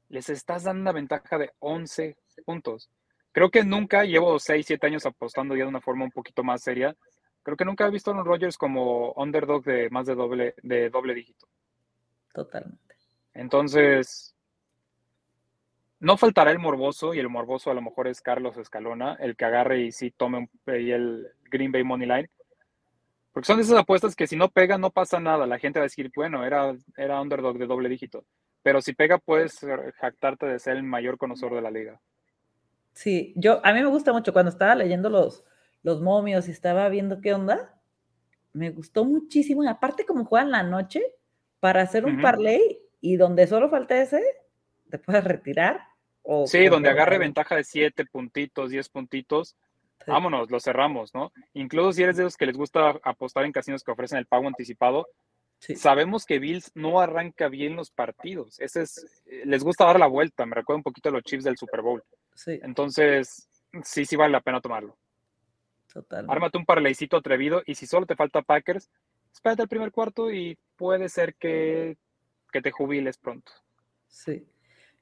Les 0.08 0.28
estás 0.30 0.64
dando 0.64 0.82
una 0.82 0.92
ventaja 0.92 1.36
de 1.36 1.52
11 1.58 2.16
puntos. 2.44 2.88
Creo 3.32 3.50
que 3.50 3.64
nunca, 3.64 4.04
llevo 4.04 4.38
6, 4.38 4.64
7 4.66 4.86
años 4.86 5.04
apostando 5.04 5.54
ya 5.54 5.64
de 5.64 5.68
una 5.68 5.80
forma 5.80 6.04
un 6.04 6.12
poquito 6.12 6.42
más 6.42 6.62
seria. 6.62 6.96
Creo 7.42 7.56
que 7.56 7.64
nunca 7.64 7.86
he 7.86 7.90
visto 7.90 8.10
a 8.10 8.14
Aaron 8.14 8.26
Rodgers 8.26 8.56
como 8.56 9.12
underdog 9.12 9.64
de 9.64 9.90
más 9.90 10.06
de 10.06 10.14
doble, 10.14 10.54
de 10.62 10.90
doble 10.90 11.14
dígito. 11.14 11.46
Totalmente. 12.32 12.96
Entonces, 13.34 14.34
no 16.00 16.16
faltará 16.16 16.50
el 16.50 16.58
morboso, 16.58 17.14
y 17.14 17.18
el 17.18 17.28
morboso 17.28 17.70
a 17.70 17.74
lo 17.74 17.82
mejor 17.82 18.08
es 18.08 18.20
Carlos 18.20 18.56
Escalona, 18.56 19.16
el 19.20 19.36
que 19.36 19.44
agarre 19.44 19.80
y 19.80 19.92
sí 19.92 20.10
tome 20.10 20.38
un, 20.38 20.50
ahí 20.66 20.90
el 20.92 21.28
Green 21.50 21.72
Bay 21.72 21.84
Money 21.84 22.08
Line. 22.08 22.30
Porque 23.32 23.46
son 23.46 23.56
de 23.56 23.62
esas 23.62 23.78
apuestas 23.78 24.16
que 24.16 24.26
si 24.26 24.36
no 24.36 24.48
pega, 24.48 24.78
no 24.78 24.90
pasa 24.90 25.20
nada. 25.20 25.46
La 25.46 25.58
gente 25.58 25.78
va 25.78 25.84
a 25.84 25.88
decir, 25.88 26.10
bueno, 26.14 26.44
era, 26.44 26.74
era 26.96 27.20
underdog 27.20 27.58
de 27.58 27.66
doble 27.66 27.88
dígito. 27.88 28.24
Pero 28.62 28.80
si 28.80 28.94
pega, 28.94 29.18
puedes 29.18 29.64
jactarte 29.96 30.46
de 30.46 30.58
ser 30.58 30.76
el 30.76 30.82
mayor 30.82 31.18
conocedor 31.18 31.54
de 31.54 31.62
la 31.62 31.70
liga. 31.70 32.00
Sí, 32.92 33.32
yo, 33.36 33.64
a 33.64 33.72
mí 33.72 33.80
me 33.80 33.88
gusta 33.88 34.12
mucho 34.12 34.32
cuando 34.32 34.50
estaba 34.50 34.74
leyendo 34.74 35.08
los, 35.08 35.44
los 35.82 36.00
momios 36.00 36.48
y 36.48 36.50
estaba 36.50 36.88
viendo 36.88 37.20
qué 37.20 37.32
onda, 37.34 37.80
me 38.52 38.70
gustó 38.70 39.04
muchísimo. 39.04 39.62
Y 39.62 39.68
aparte, 39.68 40.04
como 40.04 40.24
juegan 40.24 40.50
la 40.50 40.64
noche, 40.64 41.02
para 41.60 41.82
hacer 41.82 42.04
un 42.04 42.20
parlay 42.20 42.80
y 43.00 43.16
donde 43.16 43.46
solo 43.46 43.70
falta 43.70 44.00
ese, 44.00 44.22
te 44.90 44.98
puedes 44.98 45.24
retirar. 45.24 45.87
O 46.30 46.46
Sí, 46.46 46.66
donde 46.68 46.90
agarre 46.90 47.14
en- 47.14 47.22
ventaja 47.22 47.56
de 47.56 47.64
7 47.64 48.04
puntitos, 48.04 48.68
10 48.70 48.88
puntitos, 48.90 49.56
Sí, 50.04 50.10
vámonos, 50.12 50.50
lo 50.50 50.60
cerramos, 50.60 51.14
¿no? 51.14 51.32
Incluso 51.54 51.92
si 51.92 52.02
eres 52.02 52.18
de 52.18 52.24
los 52.24 52.36
que 52.36 52.44
les 52.46 52.56
gusta 52.56 53.00
apostar 53.02 53.44
en 53.46 53.52
casinos 53.52 53.82
que 53.82 53.90
ofrecen 53.90 54.18
el 54.18 54.26
pago 54.26 54.46
anticipado, 54.46 55.08
sí, 55.58 55.74
sabemos 55.74 56.26
que 56.26 56.38
Bills 56.38 56.70
no 56.74 57.00
arranca 57.00 57.48
bien 57.48 57.74
los 57.76 57.90
partidos. 57.90 58.60
Ese 58.60 58.82
es, 58.82 59.22
eh, 59.26 59.42
les 59.46 59.64
gusta 59.64 59.86
dar 59.86 59.98
la 59.98 60.06
vuelta. 60.06 60.44
Me 60.46 60.54
recuerda 60.54 60.76
un 60.76 60.82
poquito 60.82 61.08
a 61.08 61.12
los 61.12 61.22
Chiefs 61.24 61.44
del 61.44 61.56
Super 61.56 61.80
Bowl. 61.80 62.04
sí, 62.34 62.60
Entonces, 62.62 63.48
sí, 63.82 64.04
sí 64.04 64.14
vale 64.16 64.32
la 64.32 64.40
pena 64.42 64.60
tomarlo. 64.60 64.96
totalmente. 65.92 66.32
Ármate 66.32 66.58
un 66.58 66.66
parlaycito 66.66 67.16
atrevido 67.16 67.62
y 67.66 67.74
si 67.74 67.86
solo 67.86 68.04
te 68.06 68.14
falta 68.16 68.42
Packers, 68.42 68.90
espérate 69.32 69.62
el 69.62 69.68
primer 69.68 69.90
cuarto 69.92 70.30
y 70.30 70.56
puede 70.76 71.08
ser 71.08 71.34
que, 71.36 71.96
que 72.52 72.60
te 72.62 72.70
jubiles 72.70 73.16
pronto. 73.18 73.50
Sí. 74.06 74.46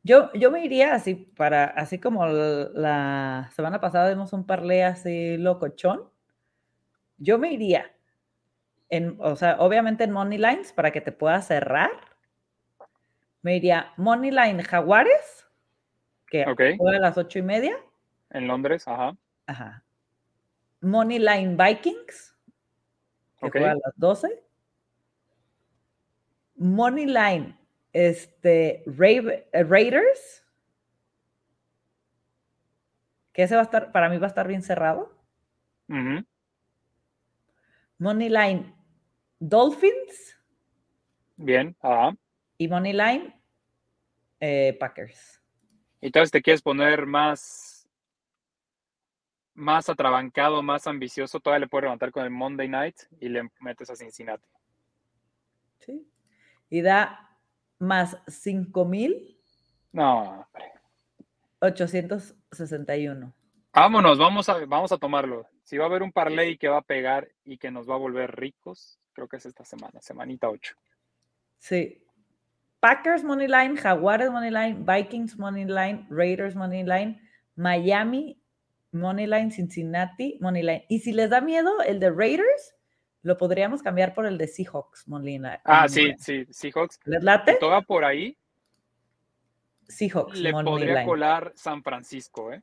Yo, 0.06 0.32
yo 0.34 0.52
me 0.52 0.64
iría 0.64 0.94
así 0.94 1.16
para, 1.16 1.64
así 1.64 1.98
como 1.98 2.26
la 2.26 3.50
semana 3.56 3.80
pasada 3.80 4.08
vimos 4.08 4.32
un 4.32 4.46
parlay 4.46 4.82
así 4.82 5.36
locochón. 5.36 6.08
Yo 7.18 7.40
me 7.40 7.52
iría 7.52 7.90
en, 8.88 9.16
o 9.18 9.34
sea, 9.34 9.56
obviamente 9.58 10.04
en 10.04 10.12
Money 10.12 10.38
Lines 10.38 10.72
para 10.72 10.92
que 10.92 11.00
te 11.00 11.10
puedas 11.10 11.48
cerrar. 11.48 11.90
Me 13.42 13.56
iría 13.56 13.94
Money 13.96 14.30
Line 14.30 14.62
Jaguares, 14.62 15.48
que 16.28 16.46
Ok. 16.46 16.62
juega 16.78 16.98
a 16.98 17.00
las 17.00 17.18
ocho 17.18 17.40
y 17.40 17.42
media. 17.42 17.76
En 18.30 18.46
Londres, 18.46 18.86
ajá. 18.86 19.16
Ajá. 19.48 19.84
Money 20.82 21.18
Line 21.18 21.56
Vikings, 21.56 22.38
que 23.40 23.46
Ok. 23.48 23.52
juega 23.54 23.72
a 23.72 23.75
las 23.75 23.92
12. 23.96 24.44
Money 26.54 27.06
Line 27.06 27.58
este, 27.96 28.82
eh, 28.84 29.64
Raiders, 29.64 30.44
que 33.32 33.42
ese 33.42 33.54
va 33.54 33.62
a 33.62 33.64
estar, 33.64 33.90
para 33.90 34.10
mí 34.10 34.18
va 34.18 34.26
a 34.26 34.28
estar 34.28 34.46
bien 34.46 34.62
cerrado. 34.62 35.18
Ujú. 35.88 36.22
Money 37.98 38.28
Line 38.28 38.74
Dolphins 39.38 40.38
Bien, 41.36 41.74
ajá. 41.80 42.14
y 42.58 42.68
Money 42.68 42.92
Line 42.92 43.40
eh, 44.40 44.76
Packers. 44.78 45.42
Y 46.02 46.06
entonces 46.06 46.30
te 46.30 46.42
quieres 46.42 46.60
poner 46.60 47.06
más, 47.06 47.88
más 49.54 49.88
atrabancado, 49.88 50.62
más 50.62 50.86
ambicioso, 50.86 51.40
todavía 51.40 51.60
le 51.60 51.68
puedes 51.68 51.84
levantar 51.84 52.10
con 52.10 52.24
el 52.24 52.30
Monday 52.30 52.68
Night 52.68 52.96
y 53.20 53.30
le 53.30 53.48
metes 53.60 53.88
a 53.88 53.96
Cincinnati. 53.96 54.46
¿sí? 55.78 56.06
Y 56.68 56.82
da 56.82 57.25
más 57.78 58.16
5,861. 58.26 59.75
No, 59.92 60.23
hombre. 60.23 60.64
Vámonos, 63.73 64.18
vamos 64.18 64.49
a, 64.49 64.64
vamos 64.66 64.92
a 64.92 64.99
tomarlo. 64.99 65.47
Si 65.62 65.76
va 65.76 65.85
a 65.85 65.88
haber 65.88 66.02
un 66.02 66.12
parlay 66.12 66.56
que 66.56 66.68
va 66.68 66.78
a 66.78 66.83
pegar 66.83 67.28
y 67.45 67.59
que 67.59 67.71
nos 67.71 67.88
va 67.88 67.95
a 67.95 67.99
volver 67.99 68.35
ricos, 68.37 68.99
creo 69.12 69.28
que 69.28 69.37
es 69.37 69.47
esta 69.47 69.64
semana, 69.64 70.00
semanita 70.00 70.49
8. 70.49 70.75
Sí. 71.59 72.02
Packers 72.80 73.25
Money 73.25 73.49
Line, 73.49 73.76
Jaguares 73.76 74.30
Money 74.30 74.50
Line, 74.50 74.85
Vikings 74.87 75.37
Money 75.38 75.64
Line, 75.64 76.06
Raiders 76.09 76.54
Money 76.54 76.85
Line, 76.85 77.21
Miami 77.56 78.40
Money 78.92 79.26
Line, 79.26 79.50
Cincinnati 79.50 80.38
Money 80.40 80.62
Line. 80.62 80.87
Y 80.88 81.00
si 81.00 81.12
les 81.12 81.30
da 81.30 81.40
miedo 81.40 81.83
el 81.83 81.99
de 82.00 82.11
Raiders, 82.11 82.75
lo 83.26 83.37
podríamos 83.37 83.83
cambiar 83.83 84.14
por 84.14 84.25
el 84.25 84.38
de 84.38 84.47
Seahawks 84.47 85.09
Money 85.09 85.38
Line. 85.38 85.59
Ah, 85.64 85.88
sí, 85.88 86.14
sí, 86.16 86.47
Seahawks. 86.49 87.00
¿Les 87.04 87.23
late? 87.25 87.56
toda 87.59 87.83
por 87.83 88.04
ahí 88.04 88.38
Seahawks 89.88 90.38
le 90.38 90.52
Money 90.52 90.73
podría 90.73 91.04
colar 91.04 91.52
San 91.56 91.83
Francisco, 91.83 92.52
¿eh? 92.52 92.62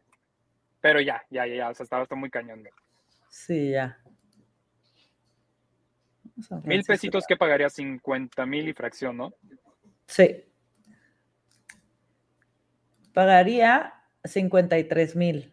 Pero 0.80 1.02
ya, 1.02 1.22
ya, 1.30 1.46
ya, 1.46 1.56
ya, 1.56 1.70
o 1.70 1.74
sea, 1.74 1.84
estaba 1.84 2.04
está 2.04 2.16
muy 2.16 2.30
cañón. 2.30 2.64
Sí, 3.30 3.72
ya. 3.72 4.00
Mil 6.64 6.82
pesitos 6.84 7.26
que 7.28 7.36
pagaría 7.36 7.70
50 7.70 8.46
mil 8.46 8.68
y 8.68 8.74
fracción, 8.74 9.18
¿no? 9.18 9.34
Sí. 10.08 10.46
Pagaría 13.14 13.94
53 14.24 15.16
mil. 15.18 15.53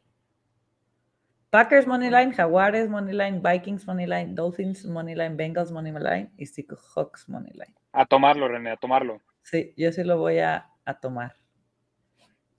Packers 1.51 1.87
Money 1.87 2.11
Line, 2.11 2.33
Jaguares 2.33 2.89
Money 2.89 3.13
Line, 3.13 3.41
Vikings 3.41 3.87
Money 3.87 4.07
Line, 4.07 4.35
Dolphins 4.35 4.85
Money 4.85 5.15
Line, 5.17 5.35
Bengals 5.37 5.73
Money 5.73 5.93
Line 5.93 6.31
y 6.37 6.47
Seahawks 6.47 7.29
Money 7.29 7.53
Line. 7.53 7.75
A 7.93 8.07
tomarlo, 8.07 8.47
René, 8.49 8.71
a 8.71 8.77
tomarlo. 8.77 9.21
Sí, 9.43 9.75
yo 9.77 9.91
sí 9.91 10.05
lo 10.05 10.19
voy 10.19 10.39
a, 10.39 10.69
a 10.85 11.01
tomar. 11.01 11.35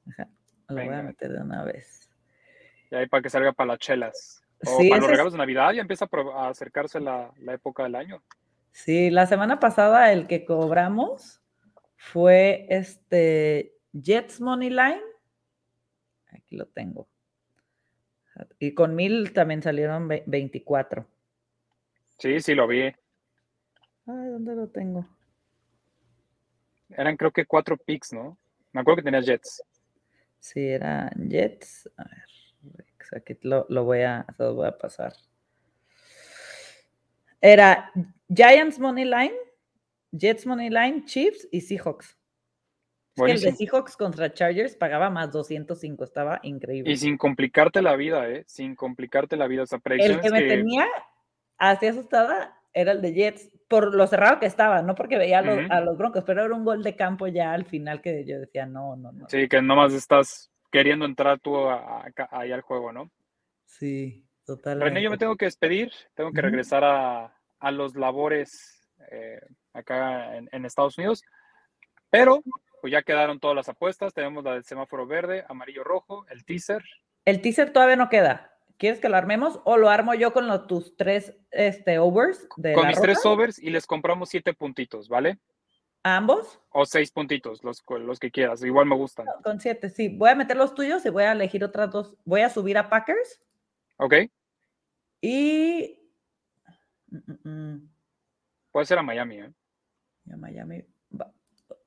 Ajá, 0.09 0.27
Lo 0.67 0.75
voy 0.83 0.93
a 0.93 1.03
meter 1.03 1.31
de 1.31 1.41
una 1.41 1.63
vez. 1.63 2.09
Y 2.89 2.95
ahí 2.95 3.07
para 3.07 3.23
que 3.23 3.29
salga 3.29 3.53
para 3.53 3.67
las 3.69 3.79
chelas. 3.79 4.43
O 4.65 4.77
Sí, 4.77 4.89
para 4.89 4.99
los 4.99 5.05
es- 5.05 5.11
regalos 5.11 5.33
de 5.33 5.39
Navidad, 5.39 5.71
ya 5.71 5.81
empieza 5.81 6.07
a 6.35 6.49
acercarse 6.49 6.99
la, 6.99 7.31
la 7.39 7.53
época 7.53 7.83
del 7.83 7.95
año. 7.95 8.21
Sí, 8.71 9.09
la 9.09 9.25
semana 9.25 9.59
pasada 9.59 10.11
el 10.11 10.27
que 10.27 10.43
cobramos 10.43 11.41
fue 11.95 12.65
este 12.69 13.73
Jets 13.93 14.41
Money 14.41 14.69
Line. 14.69 15.01
Aquí 16.31 16.57
lo 16.57 16.65
tengo. 16.67 17.07
Y 18.61 18.75
con 18.75 18.93
mil 18.93 19.33
también 19.33 19.63
salieron 19.63 20.07
ve- 20.07 20.23
24. 20.27 21.07
Sí, 22.19 22.39
sí, 22.41 22.53
lo 22.53 22.67
vi. 22.67 22.81
Ay, 22.83 22.95
¿dónde 24.05 24.53
lo 24.53 24.67
tengo? 24.67 25.09
Eran 26.89 27.17
creo 27.17 27.31
que 27.31 27.47
cuatro 27.47 27.75
picks, 27.75 28.13
¿no? 28.13 28.37
Me 28.71 28.81
acuerdo 28.81 28.97
que 28.97 29.05
tenías 29.05 29.25
Jets. 29.25 29.63
Sí, 30.39 30.59
eran 30.59 31.09
Jets. 31.27 31.89
A 31.97 32.03
ver, 32.03 33.17
aquí 33.17 33.35
lo, 33.41 33.65
lo 33.67 33.83
voy 33.83 34.01
a, 34.01 34.27
los 34.37 34.55
voy 34.55 34.67
a 34.67 34.77
pasar. 34.77 35.13
Era 37.41 37.91
Giants 38.31 38.77
Money 38.77 39.05
Line, 39.05 39.33
Jets 40.11 40.45
Money 40.45 40.69
Line, 40.69 41.03
Chiefs 41.05 41.47
y 41.51 41.61
Seahawks. 41.61 42.15
El 43.17 43.41
de. 43.41 43.51
Seahawks 43.51 43.97
contra 43.97 44.33
Chargers 44.33 44.75
pagaba 44.75 45.09
más 45.09 45.31
205, 45.31 46.03
estaba 46.03 46.39
increíble. 46.43 46.91
Y 46.91 46.97
sin 46.97 47.17
complicarte 47.17 47.81
la 47.81 47.95
vida, 47.95 48.27
¿eh? 48.29 48.43
Sin 48.47 48.75
complicarte 48.75 49.35
la 49.35 49.47
vida. 49.47 49.63
O 49.63 49.65
sea, 49.65 49.79
el 49.85 50.19
que 50.21 50.29
me 50.31 50.39
que- 50.39 50.47
tenía 50.47 50.85
así 51.57 51.87
asustada 51.87 52.57
era 52.73 52.93
el 52.93 53.01
de 53.01 53.13
Jets, 53.13 53.51
por 53.67 53.93
lo 53.93 54.07
cerrado 54.07 54.39
que 54.39 54.45
estaba, 54.45 54.81
no 54.81 54.95
porque 54.95 55.17
veía 55.17 55.39
a 55.39 55.41
los, 55.41 55.57
Ujú. 55.59 55.67
a 55.73 55.81
los 55.81 55.97
Broncos, 55.97 56.23
pero 56.25 56.45
era 56.45 56.55
un 56.55 56.63
gol 56.63 56.83
de 56.83 56.95
campo 56.95 57.27
ya 57.27 57.51
al 57.53 57.65
final 57.65 58.01
que 58.01 58.23
yo 58.25 58.39
decía, 58.39 58.65
no, 58.65 58.95
no, 58.95 59.11
no. 59.11 59.27
Sí, 59.29 59.47
que 59.49 59.61
nomás 59.61 59.93
estás 59.93 60.49
queriendo 60.71 61.05
entrar 61.05 61.39
tú 61.39 61.57
a- 61.57 62.05
a- 62.05 62.11
ahí 62.31 62.51
al 62.53 62.61
juego, 62.61 62.93
¿no? 62.93 63.11
Sí, 63.65 64.25
totalmente. 64.45 64.89
René, 64.89 65.03
yo 65.03 65.09
me 65.11 65.17
tengo 65.17 65.35
que 65.35 65.45
despedir. 65.45 65.91
Tengo 66.13 66.31
que 66.31 66.41
regresar 66.41 66.83
a, 66.85 67.33
a 67.59 67.71
los 67.71 67.95
labores 67.95 68.87
eh, 69.11 69.41
acá 69.73 70.37
en, 70.37 70.47
en 70.51 70.65
Estados 70.65 70.97
Unidos. 70.97 71.23
Pero, 72.09 72.41
pues 72.81 72.91
ya 72.91 73.03
quedaron 73.03 73.39
todas 73.39 73.55
las 73.55 73.69
apuestas. 73.69 74.13
Tenemos 74.13 74.43
la 74.43 74.53
del 74.53 74.63
semáforo 74.63 75.05
verde, 75.05 75.45
amarillo, 75.47 75.83
rojo, 75.83 76.25
el 76.29 76.43
teaser. 76.43 76.83
El 77.23 77.41
teaser 77.41 77.71
todavía 77.71 77.95
no 77.95 78.09
queda. 78.09 78.51
¿Quieres 78.77 78.99
que 78.99 79.09
lo 79.09 79.15
armemos 79.15 79.59
o 79.63 79.77
lo 79.77 79.89
armo 79.89 80.15
yo 80.15 80.33
con 80.33 80.47
los, 80.47 80.65
tus 80.65 80.97
tres 80.97 81.35
este, 81.51 81.99
overs 81.99 82.47
de 82.57 82.73
Con 82.73 82.87
mis 82.87 82.99
tres 82.99 83.23
overs 83.25 83.59
y 83.59 83.69
les 83.69 83.85
compramos 83.85 84.29
siete 84.29 84.55
puntitos, 84.55 85.07
¿vale? 85.07 85.37
¿A 86.03 86.17
ambos? 86.17 86.59
O 86.71 86.83
seis 86.85 87.11
puntitos, 87.11 87.63
los, 87.63 87.83
los 87.87 88.19
que 88.19 88.31
quieras. 88.31 88.63
Igual 88.63 88.87
me 88.87 88.95
gustan. 88.95 89.27
Con 89.43 89.59
siete, 89.59 89.91
sí. 89.91 90.09
Voy 90.09 90.31
a 90.31 90.35
meter 90.35 90.57
los 90.57 90.73
tuyos 90.73 91.05
y 91.05 91.09
voy 91.09 91.23
a 91.23 91.33
elegir 91.33 91.63
otras 91.63 91.91
dos. 91.91 92.17
Voy 92.25 92.41
a 92.41 92.49
subir 92.49 92.77
a 92.79 92.89
Packers 92.89 93.39
¿Ok? 93.97 94.15
y... 95.21 95.99
Mm, 97.07 97.17
mm, 97.17 97.49
mm. 97.49 97.89
Puede 98.71 98.85
ser 98.87 98.97
a 98.97 99.03
Miami, 99.03 99.41
¿eh? 99.41 99.53
Ya 100.23 100.37
Miami, 100.37 100.83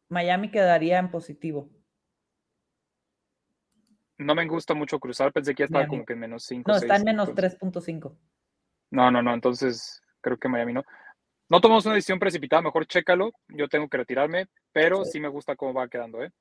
Miami 0.09 0.51
quedaría 0.51 0.99
en 0.99 1.11
positivo. 1.11 1.71
No 4.19 4.35
me 4.35 4.47
gusta 4.47 4.75
mucho 4.75 4.99
cruzar. 5.01 5.33
Pensé 5.33 5.55
que 5.55 5.63
ya 5.63 5.65
estaba 5.67 5.81
Miami. 5.85 5.97
como 5.97 6.07
que 6.07 6.13
en 6.13 6.19
menos 6.21 6.45
cinco. 6.45 6.71
No, 6.71 6.79
seis, 6.79 6.85
está 6.85 6.97
en 6.97 7.05
menos 7.05 7.29
entonces- 7.29 7.59
3.5. 7.61 8.17
No, 8.91 9.11
no, 9.11 9.23
no. 9.23 9.35
Entonces 9.35 10.03
creo 10.21 10.39
que 10.39 10.49
Miami 10.49 10.73
no. 10.73 10.85
No 11.49 11.61
tomamos 11.61 11.85
una 11.87 11.95
decisión 11.97 12.19
precipitada. 12.19 12.63
Mejor 12.63 12.87
chécalo. 12.87 13.33
Yo 13.49 13.69
tengo 13.69 13.89
que 13.89 13.97
retirarme. 13.99 14.47
Pero 14.73 15.05
Sí. 15.05 15.13
sí 15.13 15.21
me 15.21 15.29
gusta 15.29 15.57
cómo 15.57 15.75
va 15.75 15.89
quedando, 15.89 16.23
¿eh? 16.23 16.33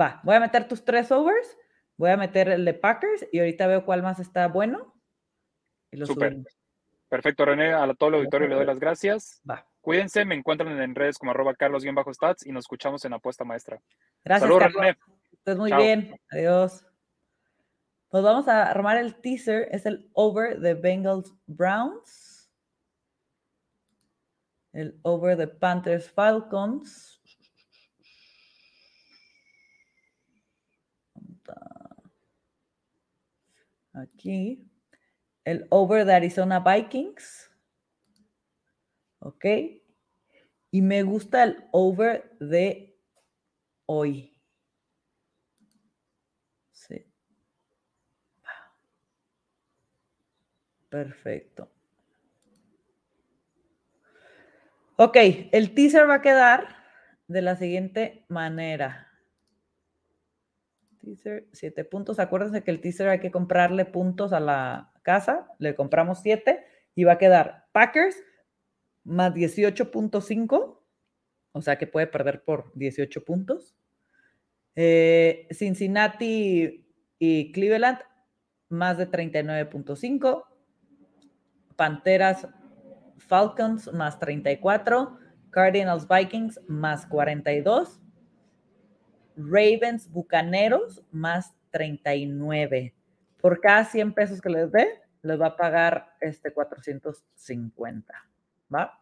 Va, 0.00 0.20
voy 0.24 0.36
a 0.36 0.40
meter 0.40 0.68
tus 0.68 0.84
tres 0.84 1.10
overs, 1.10 1.56
voy 1.96 2.10
a 2.10 2.16
meter 2.18 2.48
el 2.50 2.64
de 2.64 2.74
Packers 2.74 3.26
y 3.32 3.38
ahorita 3.38 3.66
veo 3.66 3.84
cuál 3.84 4.02
más 4.02 4.18
está 4.20 4.46
bueno. 4.48 4.94
Y 5.90 5.96
lo 5.96 6.06
subimos. 6.06 6.46
Perfecto, 7.08 7.44
René. 7.44 7.72
A 7.72 7.92
todo 7.94 8.10
el 8.10 8.14
auditorio 8.16 8.48
le 8.48 8.54
doy 8.56 8.66
las 8.66 8.78
gracias. 8.78 9.40
Va. 9.48 9.66
Cuídense, 9.86 10.24
me 10.24 10.34
encuentran 10.34 10.80
en 10.80 10.96
redes 10.96 11.16
como 11.16 11.30
arroba 11.30 11.54
carlos-stats 11.54 12.44
y 12.44 12.50
nos 12.50 12.64
escuchamos 12.64 13.04
en 13.04 13.12
Apuesta 13.12 13.44
Maestra. 13.44 13.80
Gracias, 14.24 14.42
Saludos, 14.42 14.64
Carlos. 14.64 14.82
René. 14.82 14.98
Estés 15.32 15.56
muy 15.56 15.70
Chao. 15.70 15.80
bien. 15.80 16.20
Adiós. 16.28 16.84
Pues 18.08 18.24
vamos 18.24 18.48
a 18.48 18.68
armar 18.68 18.96
el 18.96 19.14
teaser. 19.20 19.68
Es 19.70 19.86
el 19.86 20.10
over 20.12 20.58
de 20.58 20.74
Bengals 20.74 21.32
Browns. 21.46 22.50
El 24.72 24.98
over 25.02 25.36
de 25.36 25.46
Panthers 25.46 26.10
Falcons. 26.10 27.22
Aquí. 33.92 34.68
El 35.44 35.64
over 35.70 36.04
de 36.04 36.12
Arizona 36.12 36.58
Vikings. 36.58 37.52
Ok. 39.20 39.44
Y 40.70 40.82
me 40.82 41.02
gusta 41.02 41.44
el 41.44 41.64
over 41.72 42.36
de 42.38 42.98
hoy. 43.86 44.32
Sí. 46.72 47.06
Perfecto. 50.88 51.70
Ok, 54.98 55.16
el 55.52 55.74
teaser 55.74 56.08
va 56.08 56.14
a 56.14 56.22
quedar 56.22 56.76
de 57.28 57.42
la 57.42 57.56
siguiente 57.56 58.24
manera. 58.28 59.08
Teaser, 61.00 61.48
7 61.52 61.84
puntos. 61.84 62.18
Acuérdense 62.18 62.64
que 62.64 62.70
el 62.70 62.80
teaser 62.80 63.08
hay 63.08 63.20
que 63.20 63.30
comprarle 63.30 63.84
puntos 63.84 64.32
a 64.32 64.40
la 64.40 64.92
casa. 65.02 65.50
Le 65.58 65.74
compramos 65.74 66.22
7 66.22 66.64
y 66.94 67.04
va 67.04 67.12
a 67.12 67.18
quedar 67.18 67.66
Packers 67.72 68.16
más 69.06 69.32
18.5. 69.32 70.78
O 71.52 71.62
sea 71.62 71.78
que 71.78 71.86
puede 71.86 72.06
perder 72.06 72.44
por 72.44 72.70
18 72.74 73.24
puntos. 73.24 73.74
Eh, 74.74 75.48
Cincinnati 75.52 76.86
y 77.18 77.52
Cleveland 77.52 78.00
más 78.68 78.98
de 78.98 79.10
39.5. 79.10 80.44
Panteras 81.76 82.46
Falcons 83.16 83.92
más 83.92 84.18
34. 84.18 85.18
Cardinals 85.50 86.06
Vikings 86.06 86.60
más 86.66 87.06
42. 87.06 88.00
Ravens 89.36 90.10
Bucaneros 90.10 91.02
más 91.10 91.54
39. 91.70 92.94
Por 93.40 93.60
cada 93.60 93.84
100 93.84 94.14
pesos 94.14 94.40
que 94.40 94.50
les 94.50 94.70
dé, 94.72 94.86
les 95.22 95.40
va 95.40 95.46
a 95.48 95.56
pagar 95.56 96.16
este 96.20 96.52
450. 96.52 98.14
¿Va? 98.72 99.00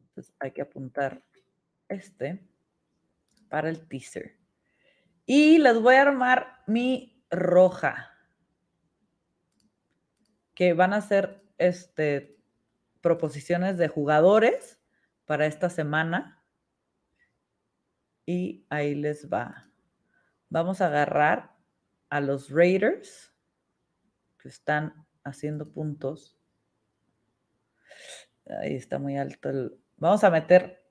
Entonces 0.00 0.34
hay 0.38 0.52
que 0.52 0.62
apuntar 0.62 1.22
este 1.88 2.46
para 3.48 3.68
el 3.68 3.86
teaser. 3.86 4.38
Y 5.24 5.58
les 5.58 5.80
voy 5.80 5.96
a 5.96 6.02
armar 6.02 6.62
mi 6.66 7.24
roja. 7.30 8.12
Que 10.54 10.72
van 10.72 10.92
a 10.92 11.00
ser 11.00 11.44
este, 11.58 12.38
proposiciones 13.00 13.76
de 13.76 13.88
jugadores 13.88 14.80
para 15.26 15.46
esta 15.46 15.68
semana. 15.68 16.42
Y 18.24 18.66
ahí 18.70 18.94
les 18.94 19.28
va. 19.30 19.70
Vamos 20.48 20.80
a 20.80 20.86
agarrar 20.86 21.56
a 22.08 22.20
los 22.20 22.50
Raiders 22.50 23.34
que 24.38 24.48
están 24.48 25.06
haciendo 25.24 25.70
puntos. 25.70 26.38
Ahí 28.48 28.76
está 28.76 28.98
muy 28.98 29.16
alto 29.16 29.50
el... 29.50 29.78
Vamos 29.98 30.22
a 30.24 30.30
meter 30.30 30.82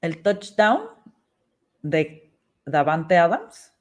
el 0.00 0.22
touchdown 0.22 0.88
de 1.82 2.32
Davante 2.64 3.16
Adams 3.16 3.72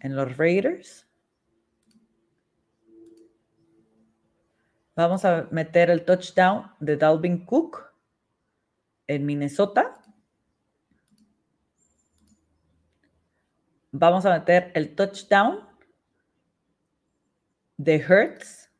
en 0.00 0.16
los 0.16 0.36
Raiders. 0.36 1.06
Vamos 4.94 5.24
a 5.24 5.46
meter 5.50 5.90
el 5.90 6.04
touchdown 6.04 6.72
de 6.80 6.96
Dalvin 6.96 7.44
Cook 7.44 7.92
en 9.06 9.26
Minnesota. 9.26 10.00
Vamos 13.92 14.26
a 14.26 14.30
meter 14.38 14.72
el 14.74 14.94
touchdown 14.94 15.66
de 17.76 17.96
Hertz 17.96 18.70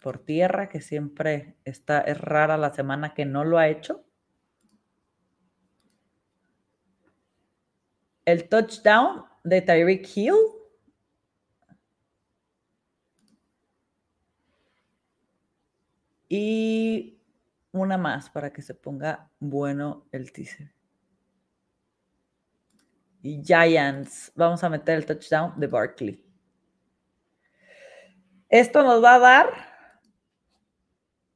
por 0.00 0.18
tierra, 0.18 0.68
que 0.68 0.80
siempre 0.80 1.56
está, 1.64 2.00
es 2.00 2.18
rara 2.20 2.56
la 2.56 2.72
semana 2.72 3.14
que 3.14 3.26
no 3.26 3.44
lo 3.44 3.58
ha 3.58 3.68
hecho. 3.68 4.04
El 8.24 8.48
touchdown 8.48 9.24
de 9.44 9.60
Tyreek 9.62 10.08
Hill 10.16 10.34
Y 16.32 17.20
una 17.72 17.98
más 17.98 18.30
para 18.30 18.52
que 18.52 18.62
se 18.62 18.74
ponga 18.74 19.28
bueno 19.40 20.06
el 20.12 20.32
teaser. 20.32 20.72
Giants. 23.22 24.32
Vamos 24.36 24.62
a 24.62 24.68
meter 24.68 24.96
el 24.96 25.06
touchdown 25.06 25.58
de 25.58 25.66
Barkley. 25.66 26.29
Esto 28.50 28.82
nos 28.82 29.02
va 29.02 29.14
a 29.14 29.18
dar 29.18 29.50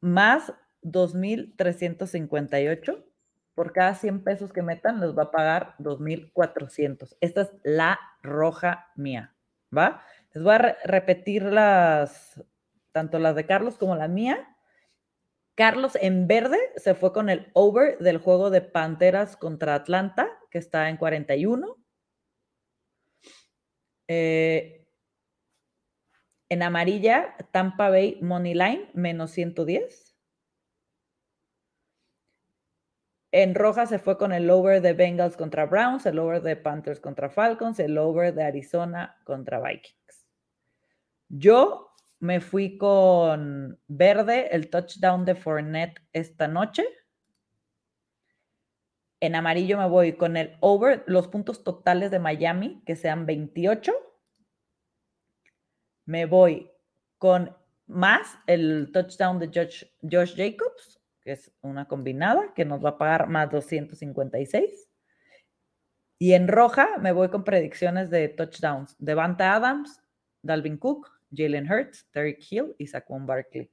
más 0.00 0.52
2.358. 0.82 3.02
Por 3.54 3.72
cada 3.72 3.94
100 3.94 4.22
pesos 4.24 4.52
que 4.52 4.60
metan, 4.62 5.00
les 5.00 5.16
va 5.16 5.22
a 5.24 5.30
pagar 5.30 5.76
2.400. 5.78 7.16
Esta 7.20 7.42
es 7.42 7.52
la 7.62 8.00
roja 8.20 8.90
mía, 8.96 9.34
¿va? 9.74 10.02
Les 10.32 10.42
voy 10.42 10.54
a 10.54 10.76
repetir 10.84 11.44
las, 11.44 12.42
tanto 12.92 13.18
las 13.20 13.36
de 13.36 13.46
Carlos 13.46 13.78
como 13.78 13.96
la 13.96 14.08
mía 14.08 14.54
Carlos 15.54 15.96
en 16.00 16.26
verde 16.26 16.58
se 16.76 16.94
fue 16.94 17.12
con 17.12 17.30
el 17.30 17.50
over 17.52 17.98
del 17.98 18.18
juego 18.18 18.50
de 18.50 18.60
Panteras 18.60 19.36
contra 19.36 19.76
Atlanta, 19.76 20.28
que 20.50 20.58
está 20.58 20.88
en 20.88 20.96
41. 20.96 21.76
Eh, 24.08 24.83
en 26.48 26.62
amarilla, 26.62 27.34
Tampa 27.52 27.90
Bay 27.90 28.18
Money 28.20 28.54
Line, 28.54 28.90
menos 28.94 29.30
110. 29.32 30.14
En 33.32 33.56
roja 33.56 33.86
se 33.86 33.98
fue 33.98 34.16
con 34.16 34.32
el 34.32 34.48
over 34.48 34.80
de 34.80 34.92
Bengals 34.92 35.36
contra 35.36 35.66
Browns, 35.66 36.06
el 36.06 36.20
over 36.20 36.40
de 36.40 36.54
Panthers 36.54 37.00
contra 37.00 37.28
Falcons, 37.28 37.80
el 37.80 37.98
over 37.98 38.32
de 38.32 38.44
Arizona 38.44 39.20
contra 39.24 39.60
Vikings. 39.60 40.26
Yo 41.28 41.90
me 42.20 42.40
fui 42.40 42.78
con 42.78 43.80
verde, 43.88 44.48
el 44.52 44.70
touchdown 44.70 45.24
de 45.24 45.34
Fournette 45.34 46.00
esta 46.12 46.46
noche. 46.46 46.84
En 49.18 49.34
amarillo 49.34 49.78
me 49.78 49.88
voy 49.88 50.12
con 50.12 50.36
el 50.36 50.56
over, 50.60 51.02
los 51.08 51.26
puntos 51.26 51.64
totales 51.64 52.12
de 52.12 52.20
Miami, 52.20 52.84
que 52.86 52.94
sean 52.94 53.26
28. 53.26 53.92
Me 56.06 56.26
voy 56.26 56.70
con 57.18 57.56
más 57.86 58.38
el 58.46 58.90
touchdown 58.92 59.38
de 59.38 59.48
Josh, 59.48 59.84
Josh 60.02 60.34
Jacobs, 60.36 61.00
que 61.20 61.32
es 61.32 61.52
una 61.62 61.86
combinada, 61.86 62.52
que 62.54 62.64
nos 62.64 62.84
va 62.84 62.90
a 62.90 62.98
pagar 62.98 63.28
más 63.28 63.50
256. 63.50 64.88
Y 66.18 66.32
en 66.34 66.48
roja 66.48 66.98
me 66.98 67.12
voy 67.12 67.28
con 67.28 67.44
predicciones 67.44 68.10
de 68.10 68.28
touchdowns. 68.28 68.96
Devante 68.98 69.44
Adams, 69.44 70.02
Dalvin 70.42 70.78
Cook, 70.78 71.10
Jalen 71.34 71.70
Hurts, 71.70 72.06
Derek 72.12 72.44
Hill 72.50 72.74
y 72.78 72.86
Saquon 72.86 73.26
Barkley. 73.26 73.70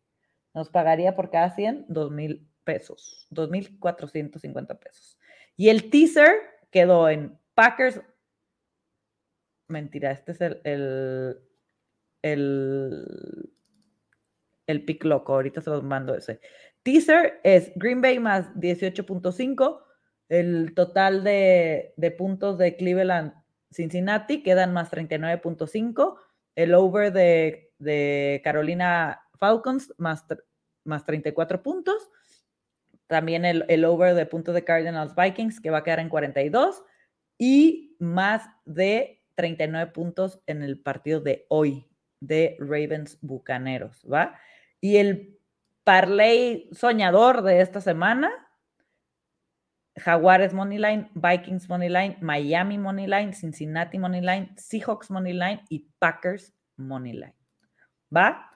Nos 0.54 0.70
pagaría 0.70 1.16
por 1.16 1.30
cada 1.30 1.52
100 1.52 1.86
2 1.88 2.12
mil 2.12 2.48
pesos, 2.64 3.28
2.450 3.32 4.80
pesos. 4.80 5.20
Y 5.56 5.70
el 5.70 5.90
teaser 5.90 6.32
quedó 6.72 7.10
en 7.10 7.38
Packers. 7.54 8.02
Mentira, 9.68 10.12
este 10.12 10.32
es 10.34 10.42
el, 10.42 11.42
el, 12.22 13.52
el 14.68 14.86
pick 14.86 15.04
loco. 15.04 15.34
Ahorita 15.34 15.62
se 15.62 15.70
los 15.70 15.84
mando 15.84 16.16
ese. 16.16 16.40
Teaser 16.84 17.40
es 17.44 17.72
Green 17.76 18.02
Bay 18.02 18.20
más 18.20 18.54
18.5. 18.56 19.82
El 20.30 20.74
total 20.74 21.24
de, 21.24 21.94
de 21.98 22.12
puntos 22.12 22.58
de 22.58 22.76
Cleveland 22.78 23.34
Cincinnati 23.72 24.44
quedan 24.44 24.74
más 24.74 24.92
39.5 24.92 26.18
el 26.56 26.74
over 26.74 27.12
de, 27.12 28.42
Carolina 28.44 29.22
Falcons 29.38 29.94
más, 29.98 30.26
más 30.84 31.06
34 31.06 31.64
puntos. 31.64 32.10
También 33.08 33.44
el, 33.46 33.86
over 33.86 34.16
de 34.16 34.26
puntos 34.26 34.54
de 34.56 34.64
Cardinals 34.64 35.16
Vikings, 35.16 35.60
que 35.60 35.70
va 35.70 35.80
a 35.80 35.84
quedar 35.84 36.00
en 36.00 36.10
42. 36.10 36.84
Y 37.38 37.96
más 38.00 38.44
de 38.66 39.24
39 39.36 39.92
puntos 39.92 40.40
en 40.46 40.62
el 40.62 40.80
partido 40.80 41.20
de 41.20 41.46
hoy 41.50 41.88
de 42.22 42.56
Ravens 42.60 43.18
Bucaneros, 43.22 44.06
¿va? 44.12 44.40
Y 44.80 44.98
el 44.98 45.38
parlay 45.84 46.70
soñador 46.72 47.42
de 47.42 47.60
esta 47.60 47.82
semana, 47.82 48.32
Jaguares 49.98 50.54
Moneyline, 50.54 51.10
Vikings 51.16 51.68
Moneyline, 51.68 52.18
Miami 52.22 52.78
Moneyline, 52.78 53.34
Cincinnati 53.34 54.00
Moneyline, 54.00 54.56
Seahawks 54.56 55.12
Moneyline 55.12 55.62
y 55.70 55.90
Packers 56.00 56.54
Moneyline. 56.78 57.36
¿Va? 58.16 58.50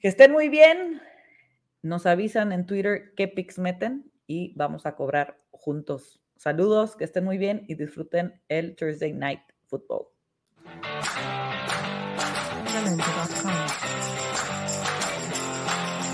Que 0.00 0.08
estén 0.08 0.32
muy 0.32 0.48
bien. 0.48 1.00
Nos 1.82 2.06
avisan 2.06 2.52
en 2.52 2.66
Twitter 2.66 3.12
qué 3.16 3.28
picks 3.28 3.58
meten 3.58 4.10
y 4.26 4.52
vamos 4.56 4.86
a 4.86 4.96
cobrar 4.96 5.38
juntos. 5.50 6.20
Saludos, 6.36 6.96
que 6.96 7.04
estén 7.04 7.24
muy 7.24 7.38
bien 7.38 7.64
y 7.68 7.74
disfruten 7.74 8.40
el 8.48 8.74
Thursday 8.74 9.12
Night 9.12 9.42
Football. 9.66 10.11
Ramenda.com. 12.72 13.91